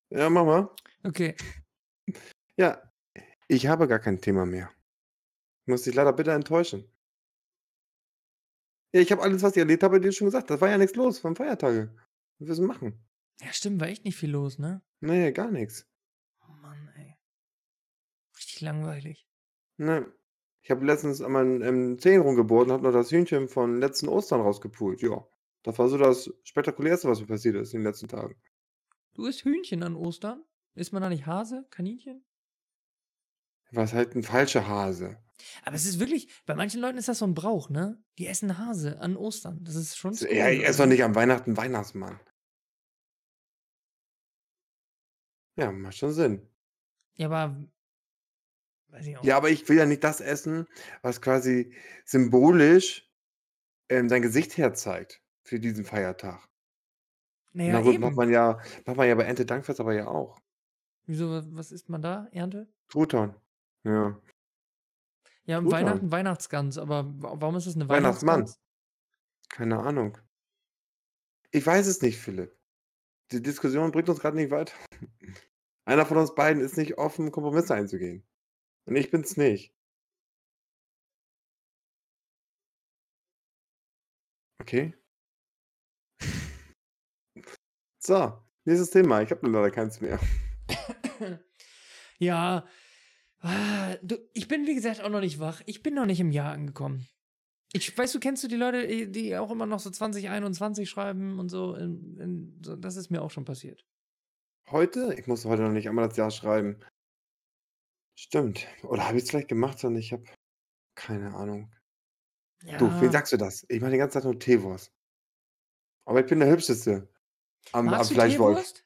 [0.09, 0.69] Ja, mach mal.
[1.03, 1.35] Okay.
[2.57, 2.81] Ja,
[3.47, 4.71] ich habe gar kein Thema mehr.
[5.63, 6.85] Ich muss dich leider bitte enttäuschen.
[8.93, 10.49] Ja, ich habe alles, was ich erlebt habe, dir schon gesagt.
[10.49, 11.93] Das war ja nichts los vom Feiertage.
[12.39, 13.03] Was willst du machen?
[13.41, 14.81] Ja, stimmt, war echt nicht viel los, ne?
[14.99, 15.87] Nee, gar nichts.
[16.43, 17.15] Oh Mann, ey.
[18.37, 19.27] Richtig langweilig.
[19.77, 20.11] Ne.
[20.61, 24.07] Ich habe letztens an meinen ähm, Zehen rumgebohrt und habe noch das Hühnchen von letzten
[24.07, 25.01] Ostern rausgepult.
[25.01, 25.25] Ja,
[25.63, 28.35] das war so das spektakulärste, was mir passiert ist in den letzten Tagen.
[29.13, 30.43] Du isst Hühnchen an Ostern?
[30.75, 31.65] Isst man da nicht Hase?
[31.71, 32.23] Kaninchen?
[33.71, 35.17] Was halt ein falscher Hase.
[35.63, 38.01] Aber es ist wirklich, bei manchen Leuten ist das so ein Brauch, ne?
[38.19, 39.63] Die essen Hase an Ostern.
[39.63, 42.19] Das ist schon Ja, ich esse doch nicht am Weihnachten Weihnachtsmann.
[45.55, 46.47] Ja, macht schon Sinn.
[47.15, 47.55] Ja, aber.
[49.23, 50.67] Ja, aber ich will ja nicht das essen,
[51.01, 51.73] was quasi
[52.05, 53.09] symbolisch
[53.89, 56.47] ähm, dein Gesicht herzeigt für diesen Feiertag.
[57.53, 58.03] naja, Na gut, eben.
[58.03, 60.39] macht man ja, macht man ja bei Ente Dankfest aber ja auch.
[61.05, 62.27] Wieso, wa- was isst man da?
[62.31, 62.67] Ernte?
[62.89, 63.35] Truthahn.
[63.83, 64.19] Ja.
[65.45, 65.71] Ja, Truthahn.
[65.85, 66.77] Weihnachten, Weihnachtsgans.
[66.77, 68.41] Aber wa- warum ist das eine Weihnachtsmann.
[68.41, 68.61] Weihnachtsgans?
[69.49, 70.17] Keine Ahnung.
[71.51, 72.55] Ich weiß es nicht, Philipp.
[73.31, 74.73] Die Diskussion bringt uns gerade nicht weiter.
[75.85, 78.23] Einer von uns beiden ist nicht offen, Kompromisse einzugehen.
[78.85, 79.73] Und ich bin's nicht.
[84.61, 84.93] Okay.
[87.99, 88.33] So,
[88.65, 89.21] nächstes Thema.
[89.21, 90.19] Ich habe leider keins mehr.
[92.17, 92.67] Ja.
[93.39, 95.61] Ah, Du, ich bin, wie gesagt, auch noch nicht wach.
[95.65, 97.07] Ich bin noch nicht im Jahr angekommen.
[97.73, 101.49] Ich weißt du, kennst du die Leute, die auch immer noch so 2021 schreiben und
[101.49, 101.73] so?
[101.73, 103.87] In, in, so das ist mir auch schon passiert.
[104.69, 105.15] Heute?
[105.17, 106.77] Ich muss heute noch nicht einmal das Jahr schreiben.
[108.15, 108.67] Stimmt.
[108.83, 110.23] Oder habe ich es vielleicht gemacht und ich habe
[110.95, 111.73] keine Ahnung.
[112.77, 113.65] Du, wen sagst du das?
[113.69, 114.93] Ich mache die ganze Zeit nur Teewurst.
[116.05, 117.07] Aber ich bin der Hübscheste
[117.71, 118.57] am, am Magst du Fleischwolf.
[118.57, 118.85] Teewurst?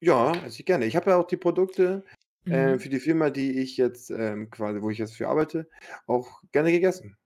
[0.00, 0.86] Ja, esse ich gerne.
[0.86, 2.04] Ich habe ja auch die Produkte
[2.46, 2.80] äh, Mhm.
[2.80, 5.68] für die Firma, die ich jetzt ähm, quasi, wo ich jetzt für arbeite,
[6.06, 7.16] auch gerne gegessen.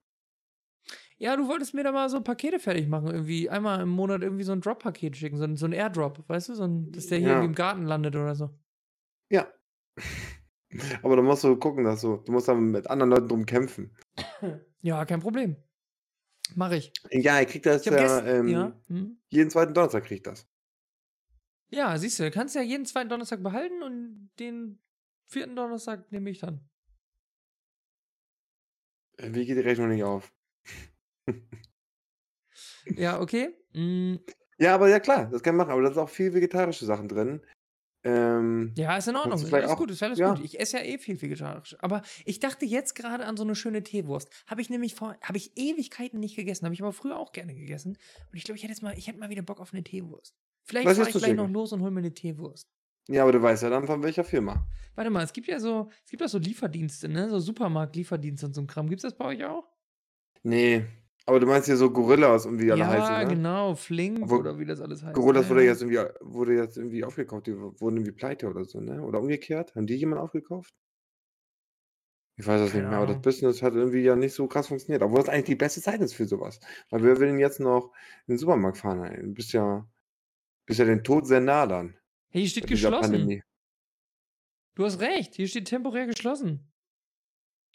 [1.17, 3.07] Ja, du wolltest mir da mal so Pakete fertig machen.
[3.07, 6.49] Irgendwie einmal im Monat irgendwie so ein Drop-Paket schicken, so ein, so ein Airdrop, weißt
[6.49, 6.55] du?
[6.55, 7.33] So ein, dass der hier Ja.
[7.35, 8.49] irgendwie im Garten landet oder so.
[9.29, 9.47] Ja.
[11.03, 13.95] Aber da musst du gucken, dass du, du musst dann mit anderen Leuten drum kämpfen.
[14.85, 15.55] Ja, kein Problem.
[16.55, 16.91] Mach ich.
[17.09, 18.27] Ja, ich krieg das ja, gestern.
[18.27, 18.81] ähm, ja.
[18.87, 19.17] Hm?
[19.29, 20.45] jeden zweiten Donnerstag krieg ich das.
[21.69, 24.79] Ja, siehst du, kannst ja jeden zweiten Donnerstag behalten und den
[25.25, 26.69] vierten Donnerstag nehme ich dann.
[29.15, 30.33] Äh, Wie geht die Rechnung nicht auf?
[32.85, 33.55] Ja, okay.
[33.71, 34.15] Mm,
[34.57, 37.07] Ja, aber ja klar, das kann man machen, aber da sind auch viel vegetarische Sachen
[37.07, 37.41] drin.
[38.05, 39.39] Ähm, ja, ist in Ordnung.
[39.39, 40.33] Ist alles auch- gut, ist alles ja.
[40.33, 40.43] gut.
[40.43, 41.75] Ich esse ja eh viel vegetarisch.
[41.79, 44.29] Aber ich dachte jetzt gerade an so eine schöne Teewurst.
[44.47, 47.55] Habe ich nämlich vor, habe ich Ewigkeiten nicht gegessen, habe ich aber früher auch gerne
[47.55, 47.97] gegessen.
[48.31, 50.35] Und ich glaube, ich hätte jetzt mal, ich hätte mal wieder Bock auf eine Teewurst.
[50.65, 51.53] Vielleicht fahre ich gleich noch Schinken?
[51.53, 52.69] los und hol mir eine Teewurst.
[53.09, 54.65] Ja, aber du weißt ja dann von welcher Firma.
[54.95, 57.29] Warte mal, es gibt ja so, es gibt auch so Lieferdienste, ne?
[57.29, 58.87] So Supermarkt-Lieferdienste und so ein Kram.
[58.89, 59.67] Gibt's das bei euch auch?
[60.43, 60.85] Nee,
[61.25, 63.35] aber du meinst hier so Gorillas und wie die alle ja, heißen, ne?
[63.35, 65.15] genau, Flink Obwohl, oder wie das alles heißt.
[65.15, 65.71] Gorillas ja, wurde ja.
[65.71, 69.01] jetzt irgendwie, wurde jetzt irgendwie aufgekauft, die wurden irgendwie pleite oder so, ne?
[69.01, 69.73] Oder umgekehrt?
[69.75, 70.73] Haben die jemand aufgekauft?
[72.35, 73.21] Ich weiß es Keine nicht mehr, aber das Ahnung.
[73.21, 75.03] Business hat irgendwie ja nicht so krass funktioniert.
[75.03, 76.59] Obwohl das eigentlich die beste Zeit ist für sowas.
[76.89, 77.93] Weil wer will denn jetzt noch
[78.27, 79.03] in den Supermarkt fahren?
[79.03, 79.21] Ey?
[79.21, 79.87] Du bist ja,
[80.65, 81.95] bist ja den Tod sehr nah dann.
[82.29, 83.11] Hey, hier steht Bei dieser geschlossen.
[83.11, 83.43] Pandemie.
[84.75, 86.71] Du hast recht, hier steht temporär geschlossen.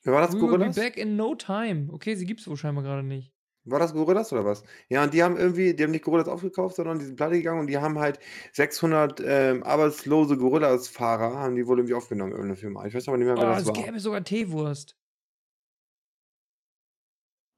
[0.05, 0.77] War das We will be Gorillas?
[0.77, 1.93] back in no time.
[1.93, 3.33] Okay, sie gibt's wohl scheinbar gerade nicht.
[3.65, 4.63] War das Gorillas oder was?
[4.89, 7.61] Ja, und die haben irgendwie, die haben nicht Gorillas aufgekauft, sondern die sind pleite gegangen
[7.61, 8.19] und die haben halt
[8.53, 12.87] 600 ähm, arbeitslose Gorillas-Fahrer, haben die wohl irgendwie aufgenommen, irgendeine Firma.
[12.87, 13.75] Ich weiß aber nicht mehr, Oh, wer das es war.
[13.75, 14.97] gäbe sogar Teewurst.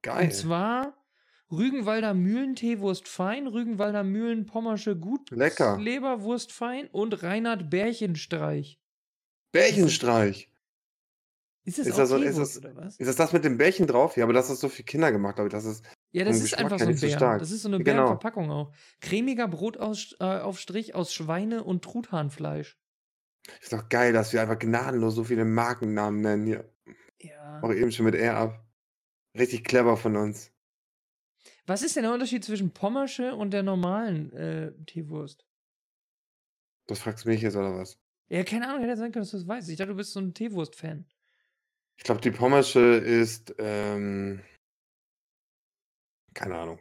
[0.03, 0.24] Geil.
[0.24, 0.96] Und zwar
[1.51, 4.92] Rügenwalder Mühlen Teewurst fein, Rügenwalder Mühlen Pommersche
[5.30, 5.76] Lecker.
[5.76, 8.80] Gutsleberwurst fein und Reinhard Bärchenstreich.
[9.53, 10.49] Bärchenstreich.
[11.65, 12.97] Ist das Ist auch das so- ist Teewurst das- oder was?
[12.97, 14.17] Ist das das mit dem Bärchen drauf?
[14.17, 15.53] Ja, aber das ist so für Kinder gemacht, glaube ich.
[15.53, 17.17] Das ist, Ja, das ist Geschmack einfach so ein so Bär.
[17.17, 17.39] stark.
[17.41, 17.85] Das ist so eine Genau.
[18.05, 18.73] Bärenverpackung auch.
[19.01, 22.79] Cremiger Brotaufstrich aus Schweine- und Truthahnfleisch.
[23.61, 26.73] ist doch geil, dass wir einfach gnadenlos so viele Markennamen nennen hier.
[27.19, 27.61] Ja.
[27.63, 28.67] Auch eben schon mit R ab.
[29.37, 30.51] Richtig clever von uns.
[31.67, 35.47] Was ist denn der Unterschied zwischen Pommersche und der normalen äh, Teewurst?
[36.87, 37.99] Das fragst du mich jetzt oder was?
[38.29, 39.69] Ja, keine Ahnung, hätte sein können, dass du das weißt.
[39.69, 41.07] Ich dachte, du bist so ein Teewurst-Fan.
[42.01, 44.40] Ich glaube, die Pommersche ist, ähm,
[46.32, 46.78] keine Ahnung.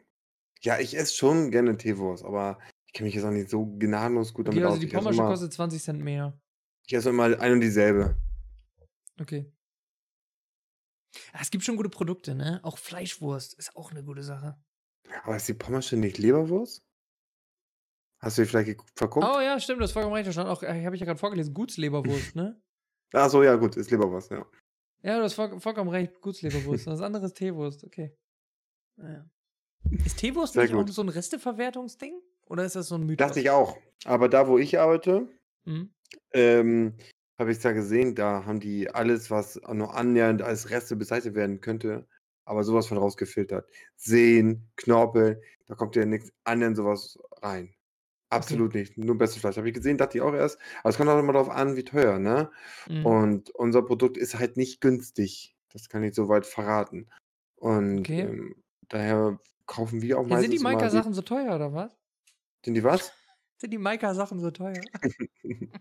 [0.62, 2.58] Ja, ich esse schon gerne Teewurst, aber
[2.88, 4.80] ich kenne mich jetzt auch nicht so gnadenlos gut damit Okay, also aus.
[4.80, 6.40] die Ich esse, Pommersche immer, kostet 20 Cent mehr.
[6.88, 8.16] ich esse immer ein und dieselbe.
[9.20, 9.52] Okay.
[11.34, 12.62] Ah, es gibt schon gute Produkte, ne?
[12.64, 14.58] Auch Fleischwurst ist auch eine gute Sache.
[15.24, 16.82] Aber ist die Pommersche nicht Leberwurst?
[18.22, 19.26] Hast du die vielleicht verguckt?
[19.30, 20.28] Oh ja, stimmt, das vollkommen recht.
[20.28, 22.62] Da stand auch, habe ich ja gerade vorgelesen, Gutsleberwurst, ne?
[23.14, 24.46] Ach so, ja, gut, ist Leberwurst, ja.
[25.02, 26.88] Ja, du hast voll, vollkommen recht, Gutsleberwurst.
[26.88, 28.16] Das andere ist Teewurst, okay.
[28.98, 29.30] Naja.
[30.06, 30.94] Ist Teewurst Sehr nicht auch gut.
[30.94, 32.20] so ein Resteverwertungsding?
[32.48, 33.28] Oder ist das so ein Mythos?
[33.28, 33.78] Dachte ich auch.
[34.06, 35.28] Aber da, wo ich arbeite,
[35.66, 35.94] Hm?
[36.34, 36.96] ähm,
[37.38, 41.36] habe ich es da gesehen, da haben die alles, was nur annähernd als Reste bezeichnet
[41.36, 42.08] werden könnte,
[42.46, 43.70] aber sowas von rausgefiltert.
[43.96, 47.74] Sehen, Knorpel, da kommt ja nichts annähernd sowas rein.
[48.32, 48.98] Absolut nicht.
[48.98, 49.58] Nur bestes Fleisch.
[49.58, 50.60] Habe ich gesehen, dachte ich auch erst.
[50.82, 52.52] Aber es kommt auch immer darauf an, wie teuer, ne?
[52.88, 53.04] Hm.
[53.04, 55.56] Und unser Produkt ist halt nicht günstig.
[55.70, 57.10] Das kann ich soweit verraten.
[57.56, 58.22] Und Okay.
[58.22, 61.96] ähm, daher kaufen wir auch Ja, meistens sind die Maika-Sachen so teuer, oder was?
[62.66, 63.12] Sind die was?
[63.58, 64.90] Sind die Maika-Sachen so teuer?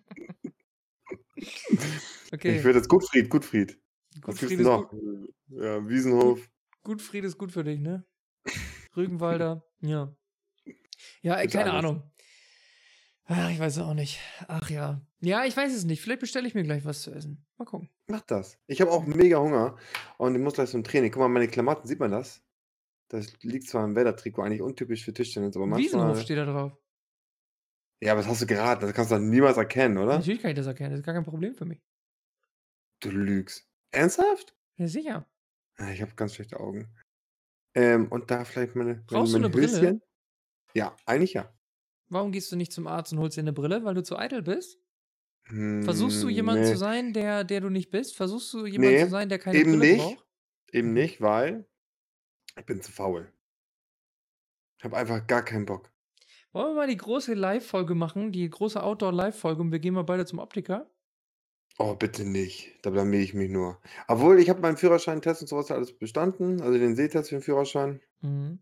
[1.36, 2.64] Ich Okay.
[2.64, 3.78] würde jetzt Gutfried, Gutfried.
[4.26, 4.90] Was Gutfried gibt's ist, noch?
[4.90, 4.90] gut,
[5.48, 6.48] Ja, Wiesenhof.
[6.84, 8.04] Gutfried ist gut für dich, ne?
[8.96, 10.14] Rügenwalder, ja.
[11.22, 11.74] Ja, äh, Gibt's keine alles.
[11.74, 12.02] Ahnung.
[13.30, 14.18] Ach, ich weiß es auch nicht.
[14.48, 15.00] Ach ja.
[15.20, 16.00] Ja, ich weiß es nicht.
[16.00, 17.44] Vielleicht bestelle ich mir gleich was zu essen.
[17.58, 17.90] Mal gucken.
[18.06, 18.58] Mach das.
[18.66, 19.76] Ich habe auch mega Hunger
[20.16, 21.10] und ich muss gleich zum Training.
[21.12, 22.42] Guck mal, meine Klamotten, sieht man das?
[23.10, 26.24] Das liegt zwar im Weather-Trikot, eigentlich untypisch für Tischtennis, aber Wiesenhof manchmal.
[26.24, 26.72] steht da drauf.
[28.02, 28.82] Ja, aber das hast du geraten.
[28.82, 30.16] Das kannst du doch niemals erkennen, oder?
[30.18, 30.90] Natürlich kann ich das erkennen.
[30.90, 31.82] Das ist gar kein Problem für mich.
[33.00, 33.68] Du lügst.
[33.90, 34.54] Ernsthaft?
[34.76, 35.28] Ja, sicher.
[35.76, 36.88] Ah, Ich habe ganz schlechte Augen.
[37.74, 39.80] Ähm, und da vielleicht meine, meine, Brauchst du meine eine Brille?
[39.80, 40.02] Höschen?
[40.74, 41.52] Ja, eigentlich ja.
[42.10, 44.42] Warum gehst du nicht zum Arzt und holst dir eine Brille, weil du zu eitel
[44.42, 44.78] bist?
[45.80, 48.16] Versuchst du Hm, jemand nee, zu sein, der, der du nicht bist?
[48.16, 49.88] Versuchst du jemand Nee, zu sein, der keine eben Brille nicht.
[49.88, 50.24] braucht?
[50.72, 51.68] Eben nicht, weil
[52.58, 53.32] ich bin zu faul.
[54.78, 55.92] Ich habe einfach gar keinen Bock.
[56.52, 60.26] Wollen wir mal die große Live-Folge machen, die große Outdoor-Live-Folge und wir gehen mal beide
[60.26, 60.90] zum Optiker?
[61.76, 62.78] Oh, bitte nicht.
[62.82, 63.80] Da blamier ich mich nur.
[64.06, 66.60] Obwohl, ich habe meinen Führerschein-Test und sowas alles bestanden.
[66.62, 68.00] Also den Sehtest für den Führerschein.
[68.22, 68.58] Mhm.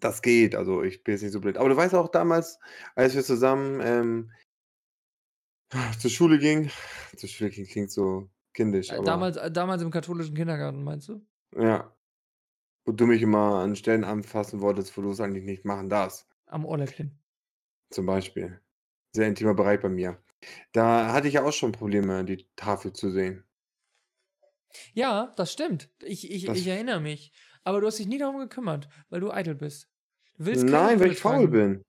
[0.00, 0.54] Das geht.
[0.54, 1.56] Also ich bin jetzt nicht so blöd.
[1.58, 2.58] Aber du weißt auch damals,
[2.94, 4.32] als wir zusammen ähm,
[5.98, 6.70] zur Schule gingen.
[7.16, 11.08] Zur Schule ging klingt so kindisch, Äh, aber Damals, äh, damals im katholischen Kindergarten, meinst
[11.08, 11.24] du?
[11.56, 11.94] ja.
[12.86, 16.26] Wo du mich immer an Stellen anfassen wolltest, wo du es eigentlich nicht machen darfst.
[16.46, 17.18] Am Ohrläppchen.
[17.90, 18.58] Zum Beispiel.
[19.14, 20.22] Sehr intimer Bereich bei mir.
[20.72, 23.44] Da hatte ich ja auch schon Probleme, die Tafel zu sehen.
[24.94, 25.90] Ja, das stimmt.
[26.02, 27.32] Ich, ich, Das- ich erinnere mich.
[27.64, 29.89] Aber du hast dich nie darum gekümmert, weil du eitel bist.
[30.42, 31.82] Willst Nein, weil ich faul bin.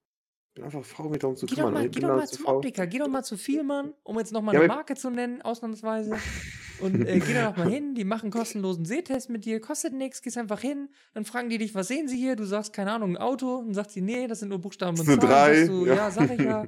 [0.49, 1.73] Ich bin einfach faul, mich darum zu Geh doch kümmern.
[1.73, 2.55] mal, Ich geh doch mal zu zum faul.
[2.57, 6.17] Optiker, geh doch mal zu Vielmann, um jetzt nochmal Ja, eine Marke zu nennen, ausnahmsweise.
[6.81, 10.21] Und äh, geh da doch mal hin, die machen kostenlosen Sehtest mit dir, kostet nichts,
[10.21, 12.35] gehst einfach hin, dann fragen die dich, was sehen sie hier?
[12.35, 15.05] Du sagst, keine Ahnung, ein Auto, dann sagt sie, nee, das sind nur Buchstaben und
[15.05, 15.19] Zahlen.
[15.19, 15.93] drei, du, ja.
[15.95, 16.11] ja.
[16.11, 16.65] sag ich ja.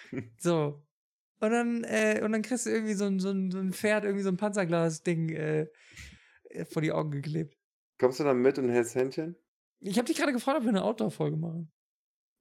[0.38, 0.82] So.
[1.40, 4.04] Und dann, äh, und dann kriegst du irgendwie so ein, so ein, so ein Pferd,
[4.04, 5.66] irgendwie so ein Panzerglas-Ding äh,
[6.70, 7.58] vor die Augen geklebt.
[7.98, 9.36] Kommst du dann mit und hältst Händchen?
[9.80, 11.70] Ich habe dich gerade gefragt, ob wir eine Outdoor-Folge machen.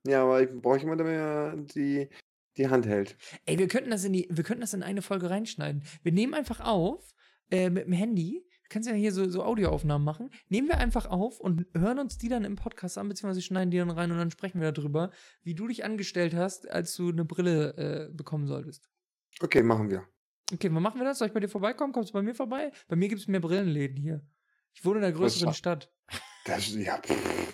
[0.08, 2.10] Ja, aber ich brauche jemanden, der mir die,
[2.58, 3.18] die Hand hält.
[3.46, 5.84] Ey, wir könnten das in die, wir könnten das in eine Folge reinschneiden.
[6.04, 7.14] Wir nehmen einfach auf
[7.50, 8.46] äh, mit dem Handy.
[8.64, 10.32] Du kannst ja hier so, so Audioaufnahmen machen.
[10.50, 13.78] Nehmen wir einfach auf und hören uns die dann im Podcast an, beziehungsweise schneiden die
[13.78, 15.12] dann rein und dann sprechen wir darüber,
[15.44, 18.90] wie du dich angestellt hast, als du eine Brille äh, bekommen solltest.
[19.42, 20.08] Okay, machen wir.
[20.54, 21.20] Okay, wann machen wir das?
[21.20, 21.94] Soll ich bei dir vorbeikommen?
[21.94, 22.72] Kommst du bei mir vorbei?
[22.88, 24.26] Bei mir gibt es mehr Brillenläden hier.
[24.74, 25.92] Ich wohne in der größeren Stadt.
[26.46, 27.54] Das, ja, pff.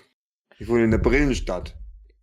[0.60, 1.76] Ich wohne in der Brillenstadt.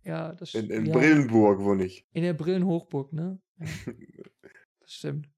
[0.03, 2.07] Ja, das In, in ja, Brillenburg wohne ich.
[2.13, 3.41] In der Brillenhochburg, ne?
[3.57, 3.65] Ja,
[4.79, 5.29] das stimmt.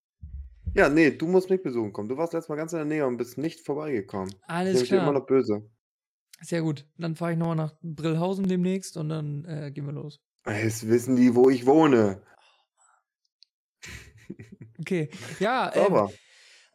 [0.76, 2.10] Ja, nee, du musst mich besuchen kommen.
[2.10, 4.30] Du warst letztes Mal ganz in der Nähe und bist nicht vorbeigekommen.
[4.30, 5.14] Ich Alles nehme dich immer klar.
[5.14, 5.70] noch böse.
[6.42, 6.88] Sehr gut.
[6.98, 10.22] Dann fahre ich nochmal nach Brillhausen demnächst und dann äh, gehen wir los.
[10.46, 12.22] Jetzt wissen die, wo ich wohne.
[14.80, 15.10] Okay.
[15.40, 16.12] Ja, ähm, Aber,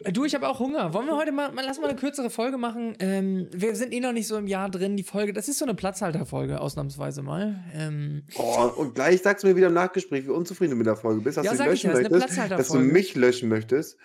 [0.01, 0.93] du, ich habe auch Hunger.
[0.93, 2.97] Wollen wir heute mal, mal, lass mal eine kürzere Folge machen?
[2.99, 4.97] Ähm, wir sind eh noch nicht so im Jahr drin.
[4.97, 7.65] Die Folge, das ist so eine Platzhalterfolge, ausnahmsweise mal.
[7.73, 10.97] Ähm, oh, und gleich sagst du mir wieder im Nachgespräch, wie unzufrieden du mit der
[10.97, 13.99] Folge bist, dass Ja, du sag ich löschen ja, möchtest, dass du mich löschen möchtest.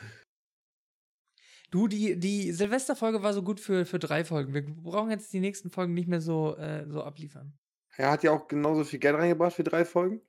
[1.71, 4.53] Du, die, die Silvesterfolge war so gut für, für drei Folgen.
[4.53, 7.53] Wir brauchen jetzt die nächsten Folgen nicht mehr so, äh, so abliefern.
[7.95, 10.21] Er hat ja auch genauso viel Geld reingebracht für drei Folgen.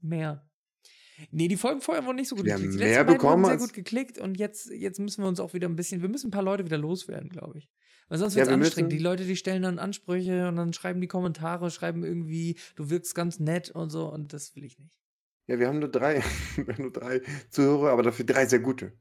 [0.00, 0.48] Mehr.
[1.30, 2.80] Nee, die Folgen vorher wurden nicht so gut Wir haben geklickt.
[2.82, 5.68] Die mehr bekommen wurden sehr gut geklickt und jetzt, jetzt müssen wir uns auch wieder
[5.68, 7.68] ein bisschen, wir müssen ein paar Leute wieder loswerden, glaube ich.
[8.08, 8.92] Weil sonst Ja, wird es wir anstrengend.
[8.92, 13.14] Die Leute, die stellen dann Ansprüche und dann schreiben die Kommentare, schreiben irgendwie, du wirkst
[13.14, 14.92] ganz nett und so und das will ich nicht.
[15.46, 16.20] Ja, wir haben nur drei,
[16.56, 18.92] haben nur drei Zuhörer, aber dafür drei sehr gute.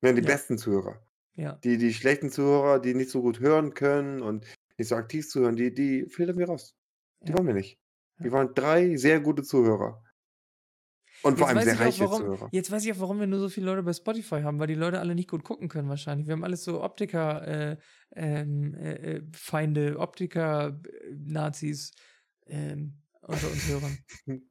[0.00, 0.28] Wir haben die Ja.
[0.28, 1.00] besten Zuhörer.
[1.36, 1.54] Ja.
[1.64, 4.44] Die, die schlechten Zuhörer, die nicht so gut hören können und
[4.78, 6.76] nicht so aktiv zuhören, die, die filtern wir raus.
[7.22, 7.36] Die Ja.
[7.38, 7.78] wollen wir nicht.
[8.18, 8.24] Ja.
[8.24, 10.02] Wir wollen drei sehr gute Zuhörer.
[11.24, 12.48] Und vor Jetzt allem weiß, sehr ich auch, reiche warum, Zuhörer.
[12.50, 14.74] jetzt weiß ich auch, warum wir nur so viele Leute bei Spotify haben, weil die
[14.74, 16.26] Leute alle nicht gut gucken können wahrscheinlich.
[16.26, 17.76] Wir haben alles so Optiker, äh,
[18.14, 21.92] ähm, äh, äh, Feinde, Optiker, äh, Nazis
[22.46, 23.98] ähm, unter uns Hörern.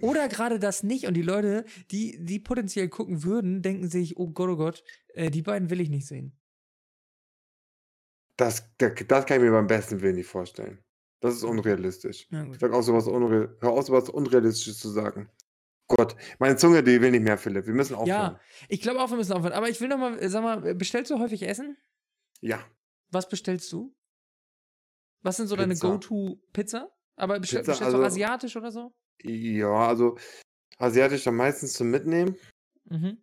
[0.00, 4.30] Oder gerade das nicht und die Leute, die, die potenziell gucken würden, denken sich, oh
[4.30, 4.84] Gott, oh Gott,
[5.14, 6.36] äh, die beiden will ich nicht sehen.
[8.36, 10.83] Das, das, das kann ich mir beim besten Willen nicht vorstellen.
[11.24, 12.28] Das ist unrealistisch.
[12.30, 15.30] Ja, sag auch sowas Unre hör auf, sowas Unrealistisches zu sagen.
[15.88, 17.66] Gott, meine Zunge, die will nicht mehr, Philipp.
[17.66, 18.32] Wir müssen aufhören.
[18.34, 19.54] Ja, ich glaube auch, wir müssen aufhören.
[19.54, 21.78] Aber ich will noch mal, äh, sag mal, bestellst du häufig Essen?
[22.42, 22.62] Ja.
[23.10, 23.96] Was bestellst du?
[25.22, 25.88] Was sind so deine Pizza.
[25.92, 26.90] Go-To-Pizza?
[27.16, 28.92] Aber bestell, Pizza, bestellst du also- asiatisch oder so?
[29.22, 30.18] Ja, also
[30.76, 32.36] asiatisch dann meistens zum Mitnehmen,
[32.90, 33.16] Mhm.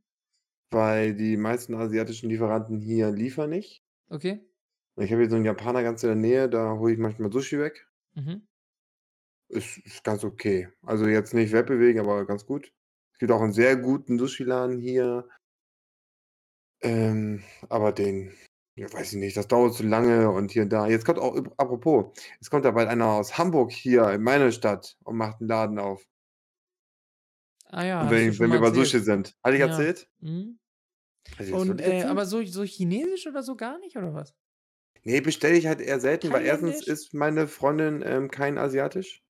[0.72, 3.84] weil die meisten asiatischen Lieferanten hier liefern nicht.
[4.10, 4.43] Okay.
[4.97, 7.60] Ich habe hier so einen Japaner ganz in der Nähe, da hole ich manchmal Sushi
[7.60, 7.88] weg.
[8.14, 8.47] Mhm.
[9.49, 10.70] Ist, ist ganz okay.
[10.82, 12.72] Also jetzt nicht wegbewegen, aber ganz gut.
[13.14, 15.28] Es gibt auch einen sehr guten Sushi-Laden hier.
[16.82, 18.34] Ähm, aber den,
[18.76, 20.88] ja, weiß ich nicht, das dauert zu lange und hier und da.
[20.88, 24.51] Jetzt kommt auch, üb- apropos, es kommt da bald einer aus Hamburg hier in meine
[24.51, 26.03] Stadt und macht einen Laden auf.
[27.68, 28.01] Ah ja.
[28.01, 28.88] und hast du wenn, schon wenn mal wir bei erzählt.
[28.88, 29.36] Sushi sind.
[29.43, 29.68] Hatte ich Ja.
[29.68, 30.09] erzählt?
[30.20, 30.59] Mhm.
[31.34, 32.12] Hatte ich das Und, wirklich äh, erzählt?
[32.12, 34.34] aber so, so chinesisch oder so gar nicht, oder was?
[35.04, 36.88] Nee, bestelle ich halt eher selten, weil erstens Thailändisch?
[36.88, 39.24] ist meine Freundin ähm, kein Asiatisch.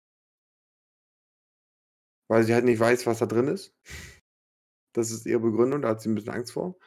[2.27, 3.75] Weil sie halt nicht weiß, was da drin ist.
[4.93, 6.77] Das ist ihre Begründung, da hat sie ein bisschen Angst vor.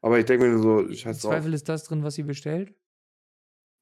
[0.00, 1.32] Aber ich denke mir nur so, Im scheiß drauf.
[1.32, 2.74] Zweifel ist das drin, was sie bestellt.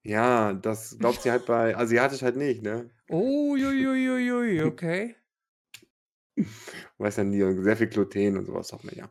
[0.02, 2.90] Ja, das glaubt sie halt bei Asiatisch halt nicht, ne?
[3.10, 5.16] Oh, ui, okay.
[6.98, 9.10] Weiß ja nie, und sehr viel Gluten und sowas hat man ja.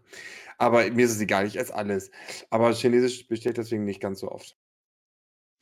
[0.57, 2.11] Aber mir ist es egal, ich esse alles.
[2.49, 4.57] Aber Chinesisch bestelle ich deswegen nicht ganz so oft.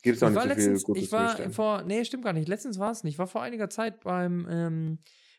[0.04, 2.24] Gibt es auch Ich nicht war so viel letztens, Gutes ich war vor, nee, stimmt
[2.24, 2.46] gar nicht.
[2.46, 3.14] Letztens war es nicht.
[3.14, 4.98] Ich war vor einiger Zeit beim, ähm,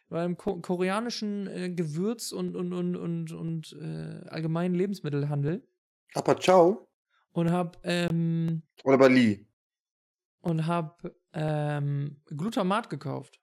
[0.10, 5.68] beim ko koreanischen äh, Gewürz- und, und, und, und, und äh, allgemeinen Lebensmittelhandel
[6.16, 6.88] Aber ciao.
[7.32, 9.46] und hab, ähm, Oder bei Lee.
[10.42, 11.04] und hab
[11.34, 13.40] ähm, Glutamat gekauft.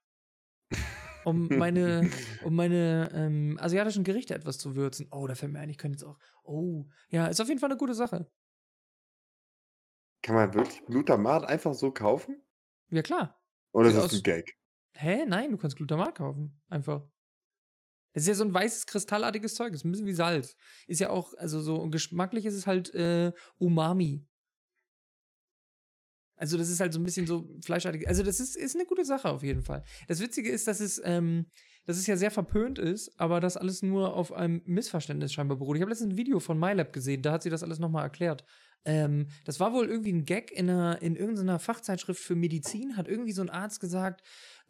[1.24, 2.10] Um meine,
[2.42, 5.06] um meine ähm, asiatischen Gerichte etwas zu würzen.
[5.12, 6.18] Oh, da fällt mir ein, ich könnte jetzt auch.
[6.42, 8.28] Oh, ja, ist auf jeden Fall eine gute Sache.
[10.22, 12.42] Kann man wirklich Glutamat einfach so kaufen?
[12.90, 13.40] Ja, klar.
[13.72, 14.56] Oder ist das ein Gag?
[14.94, 15.24] Hä?
[15.26, 16.60] Nein, du kannst Glutamat kaufen.
[16.68, 17.08] Einfach.
[18.12, 19.72] Das ist ja so ein weißes, kristallartiges Zeug.
[19.72, 20.54] Das ist ein bisschen wie Salz.
[20.86, 24.26] Ist ja auch, also so geschmacklich ist es halt äh, Umami.
[26.36, 28.06] Also, das ist halt so ein bisschen so fleischartig.
[28.08, 29.84] Also, das ist, ist eine gute Sache auf jeden Fall.
[30.08, 31.46] Das Witzige ist, dass es, ähm,
[31.86, 35.76] dass es ja sehr verpönt ist, aber das alles nur auf einem Missverständnis scheinbar beruht.
[35.76, 38.44] Ich habe letztens ein Video von MyLab gesehen, da hat sie das alles nochmal erklärt.
[38.84, 43.08] Ähm, das war wohl irgendwie ein Gag in, einer, in irgendeiner Fachzeitschrift für Medizin, hat
[43.08, 44.22] irgendwie so ein Arzt gesagt,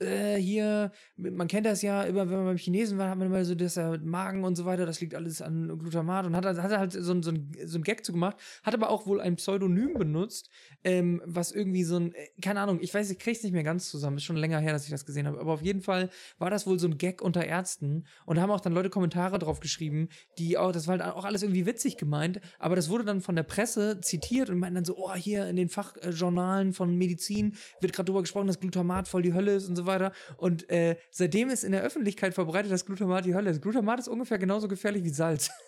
[0.02, 3.44] äh, hier, man kennt das ja immer, wenn man beim Chinesen war, hat man immer
[3.44, 6.78] so das äh, Magen und so weiter, das liegt alles an Glutamat und hat, hat
[6.78, 9.94] halt so, so, ein, so ein Gag zu gemacht, hat aber auch wohl ein Pseudonym
[9.94, 10.50] benutzt,
[10.84, 13.88] ähm, was irgendwie so ein, äh, keine Ahnung, ich weiß, ich krieg's nicht mehr ganz
[13.90, 16.50] zusammen, ist schon länger her, dass ich das gesehen habe, aber auf jeden Fall war
[16.50, 20.08] das wohl so ein Gag unter Ärzten und haben auch dann Leute Kommentare drauf geschrieben,
[20.38, 23.36] die auch, das war halt auch alles irgendwie witzig gemeint, aber das wurde dann von
[23.36, 27.92] der Presse zitiert und meinten dann so, oh, hier in den Fachjournalen von Medizin wird
[27.92, 29.91] gerade drüber gesprochen, dass Glutamat voll die Hölle ist und so weiter.
[30.36, 33.62] Und äh, seitdem ist in der Öffentlichkeit verbreitet, dass Glutamat die Hölle ist.
[33.62, 35.50] Glutamat ist ungefähr genauso gefährlich wie Salz.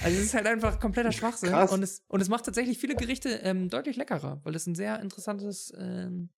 [0.00, 1.50] Also es ist halt einfach kompletter Schwachsinn.
[1.50, 1.72] Krass.
[1.72, 5.00] Und es, und es macht tatsächlich viele Gerichte ähm, deutlich leckerer, weil es ein sehr
[5.00, 6.28] interessantes, ähm,